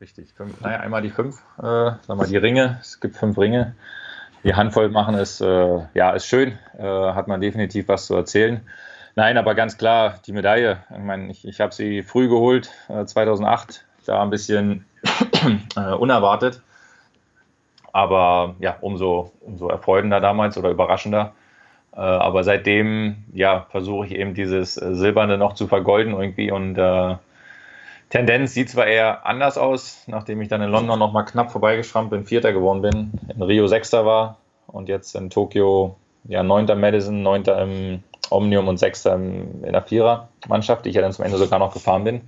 [0.00, 2.78] Richtig, fünf, naja, einmal die fünf, äh, sagen wir die Ringe.
[2.80, 3.74] Es gibt fünf Ringe.
[4.44, 8.62] Die Handvoll machen ist, äh, ja, ist schön, äh, hat man definitiv was zu erzählen.
[9.14, 10.78] Nein, aber ganz klar, die Medaille.
[10.90, 14.86] Ich meine, ich, ich habe sie früh geholt, 2008, äh, da ein bisschen
[15.76, 16.62] äh, unerwartet.
[17.92, 21.32] Aber ja, umso, umso erfreutender damals oder überraschender.
[21.92, 26.78] Äh, aber seitdem ja, versuche ich eben dieses äh, Silberne noch zu vergolden irgendwie und
[28.10, 32.10] Tendenz sieht zwar eher anders aus, nachdem ich dann in London noch mal knapp vorbeigeschrammt
[32.10, 37.22] bin, Vierter geworden bin, in Rio Sechster war und jetzt in Tokio ja Neunter Madison,
[37.22, 41.58] Neunter im Omnium und Sechster in der Vierer-Mannschaft, die ich ja dann zum Ende sogar
[41.58, 42.20] noch gefahren bin.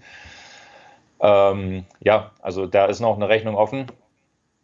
[1.20, 3.86] Ähm, ja, also da ist noch eine Rechnung offen.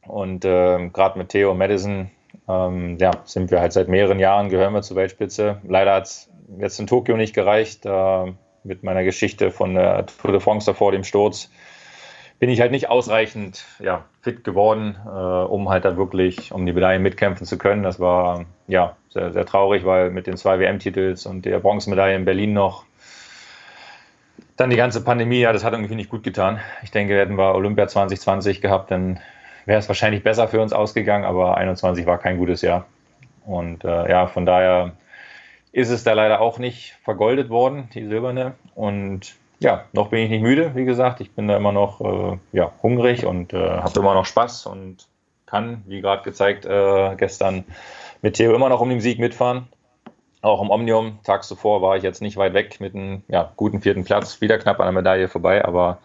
[0.07, 2.11] Und ähm, gerade mit Theo Madison
[2.49, 5.61] ähm, ja, sind wir halt seit mehreren Jahren, gehören wir zur Weltspitze.
[5.67, 7.85] Leider hat es jetzt in Tokio nicht gereicht.
[7.87, 8.33] Äh,
[8.65, 11.51] mit meiner Geschichte von der Tour de France davor, dem Sturz,
[12.39, 16.73] bin ich halt nicht ausreichend ja, fit geworden, äh, um halt da wirklich um die
[16.73, 17.83] Medaille mitkämpfen zu können.
[17.83, 22.25] Das war ja sehr, sehr traurig, weil mit den zwei WM-Titels und der Bronzemedaille in
[22.25, 22.85] Berlin noch
[24.57, 26.59] dann die ganze Pandemie, ja, das hat irgendwie nicht gut getan.
[26.83, 29.21] Ich denke, hätten wir Olympia 2020 gehabt, dann
[29.67, 32.87] wäre es wahrscheinlich besser für uns ausgegangen, aber 21 war kein gutes Jahr.
[33.47, 34.93] Und äh, ja, von daher
[35.73, 38.55] ist es da leider auch nicht vergoldet worden, die silberne.
[38.75, 41.21] Und ja, noch bin ich nicht müde, wie gesagt.
[41.21, 45.09] Ich bin da immer noch äh, ja, hungrig und äh, habe immer noch Spaß und
[45.47, 47.65] kann, wie gerade gezeigt, äh, gestern
[48.23, 49.69] mit Theo immer noch um den Sieg mitfahren.
[50.41, 53.81] Auch im Omnium, tags zuvor war ich jetzt nicht weit weg mit einem ja, guten
[53.81, 55.99] vierten Platz, wieder knapp an der Medaille vorbei, aber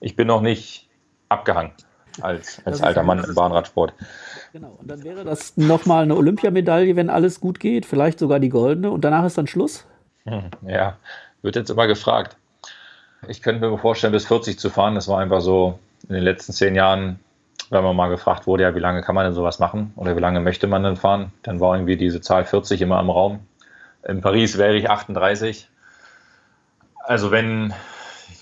[0.00, 0.88] ich bin noch nicht
[1.28, 1.72] abgehangen
[2.20, 3.92] als, als alter Mann im Bahnradsport.
[4.52, 8.50] Genau, und dann wäre das nochmal eine Olympiamedaille, wenn alles gut geht, vielleicht sogar die
[8.50, 9.84] goldene und danach ist dann Schluss?
[10.24, 10.96] Hm, ja,
[11.42, 12.36] wird jetzt immer gefragt.
[13.28, 14.94] Ich könnte mir vorstellen, bis 40 zu fahren.
[14.94, 17.18] Das war einfach so in den letzten zehn Jahren
[17.70, 20.20] wenn man mal gefragt wurde, ja, wie lange kann man denn sowas machen oder wie
[20.20, 23.40] lange möchte man denn fahren, dann war irgendwie diese Zahl 40 immer im Raum.
[24.06, 25.68] In Paris wäre ich 38.
[26.98, 27.72] Also wenn,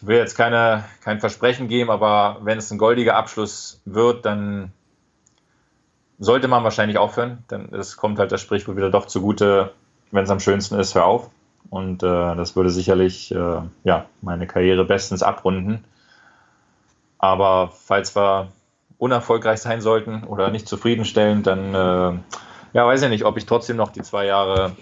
[0.03, 4.73] ich will jetzt keine, kein Versprechen geben, aber wenn es ein goldiger Abschluss wird, dann
[6.19, 7.45] sollte man wahrscheinlich aufhören.
[7.53, 9.73] Denn es kommt halt das Sprichwort wieder doch zugute,
[10.11, 11.31] wenn es am schönsten ist, hör auf.
[11.71, 15.85] Und äh, das würde sicherlich äh, ja, meine Karriere bestens abrunden.
[17.19, 18.49] Aber falls wir
[18.99, 22.19] unerfolgreich sein sollten oder nicht zufriedenstellend, dann äh,
[22.73, 24.73] ja, weiß ich nicht, ob ich trotzdem noch die zwei Jahre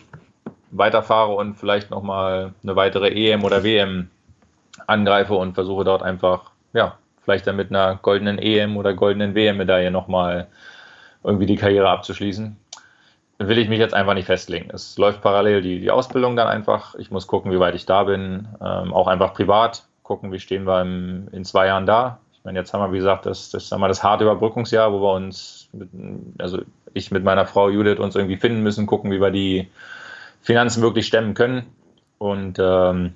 [0.70, 4.08] weiterfahre und vielleicht nochmal eine weitere EM oder WM
[4.90, 9.90] angreife und versuche dort einfach, ja, vielleicht dann mit einer goldenen EM oder goldenen WM-Medaille
[9.90, 10.48] nochmal
[11.22, 12.56] irgendwie die Karriere abzuschließen.
[13.38, 14.70] Will ich mich jetzt einfach nicht festlegen.
[14.70, 16.94] Es läuft parallel die, die Ausbildung dann einfach.
[16.96, 18.48] Ich muss gucken, wie weit ich da bin.
[18.60, 22.18] Ähm, auch einfach privat gucken, wie stehen wir im, in zwei Jahren da.
[22.32, 25.00] Ich meine, jetzt haben wir, wie gesagt, das, das, sagen wir, das harte Überbrückungsjahr, wo
[25.00, 25.88] wir uns, mit,
[26.38, 26.62] also
[26.94, 29.68] ich mit meiner Frau Judith uns irgendwie finden müssen, gucken, wie wir die
[30.42, 31.66] Finanzen wirklich stemmen können
[32.18, 33.14] und ähm,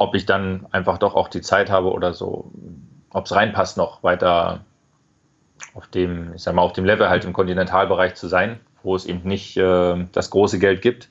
[0.00, 2.50] ob ich dann einfach doch auch die Zeit habe oder so,
[3.10, 4.64] ob es reinpasst, noch weiter
[5.74, 9.04] auf dem, ich sag mal, auf dem Level halt im Kontinentalbereich zu sein, wo es
[9.04, 11.10] eben nicht äh, das große Geld gibt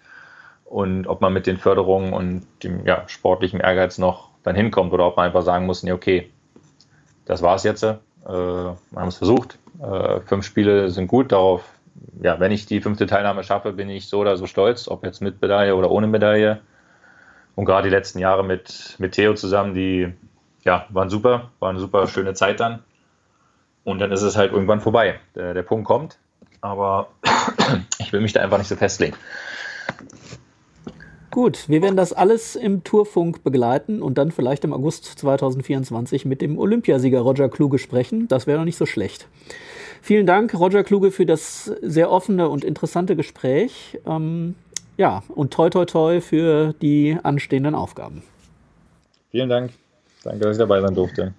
[0.65, 5.05] und ob man mit den Förderungen und dem ja, sportlichen Ehrgeiz noch dann hinkommt oder
[5.05, 6.31] ob man einfach sagen muss, nee, okay,
[7.25, 7.83] das war es jetzt.
[7.83, 9.59] Äh, wir haben es versucht.
[9.83, 11.31] Äh, fünf Spiele sind gut.
[11.31, 11.63] Darauf,
[12.23, 15.21] ja, wenn ich die fünfte Teilnahme schaffe, bin ich so oder so stolz, ob jetzt
[15.21, 16.59] mit Medaille oder ohne Medaille.
[17.59, 20.13] Und gerade die letzten Jahre mit, mit Theo zusammen, die
[20.63, 22.83] ja, waren super, war eine super schöne Zeit dann.
[23.83, 25.19] Und dann ist es halt irgendwann vorbei.
[25.35, 26.19] Der, der Punkt kommt,
[26.61, 27.09] aber
[27.99, 29.17] ich will mich da einfach nicht so festlegen.
[31.31, 36.41] Gut, wir werden das alles im Tourfunk begleiten und dann vielleicht im August 2024 mit
[36.41, 38.29] dem Olympiasieger Roger Kluge sprechen.
[38.29, 39.27] Das wäre doch nicht so schlecht.
[40.01, 43.99] Vielen Dank, Roger Kluge, für das sehr offene und interessante Gespräch.
[44.05, 44.55] Ähm,
[44.99, 48.21] ja, und toi toi toi für die anstehenden Aufgaben.
[49.31, 49.71] Vielen Dank.
[50.23, 51.33] Danke, dass ich dabei sein durfte.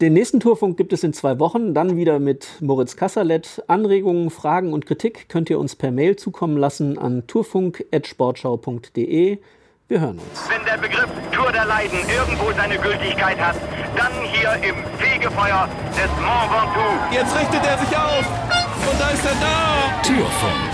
[0.00, 3.62] Den nächsten Tourfunk gibt es in zwei Wochen, dann wieder mit Moritz Kasserlet.
[3.68, 9.38] Anregungen, Fragen und Kritik könnt ihr uns per Mail zukommen lassen an tourfunk.sportschau.de.
[9.86, 10.48] Wir hören uns.
[10.48, 13.56] Wenn der Begriff Tour der Leiden irgendwo seine Gültigkeit hat,
[13.96, 17.12] dann hier im Fegefeuer des Mont Ventoux.
[17.12, 18.26] Jetzt richtet er sich auf.
[18.90, 20.02] Und da ist er da.
[20.02, 20.73] Türfunk,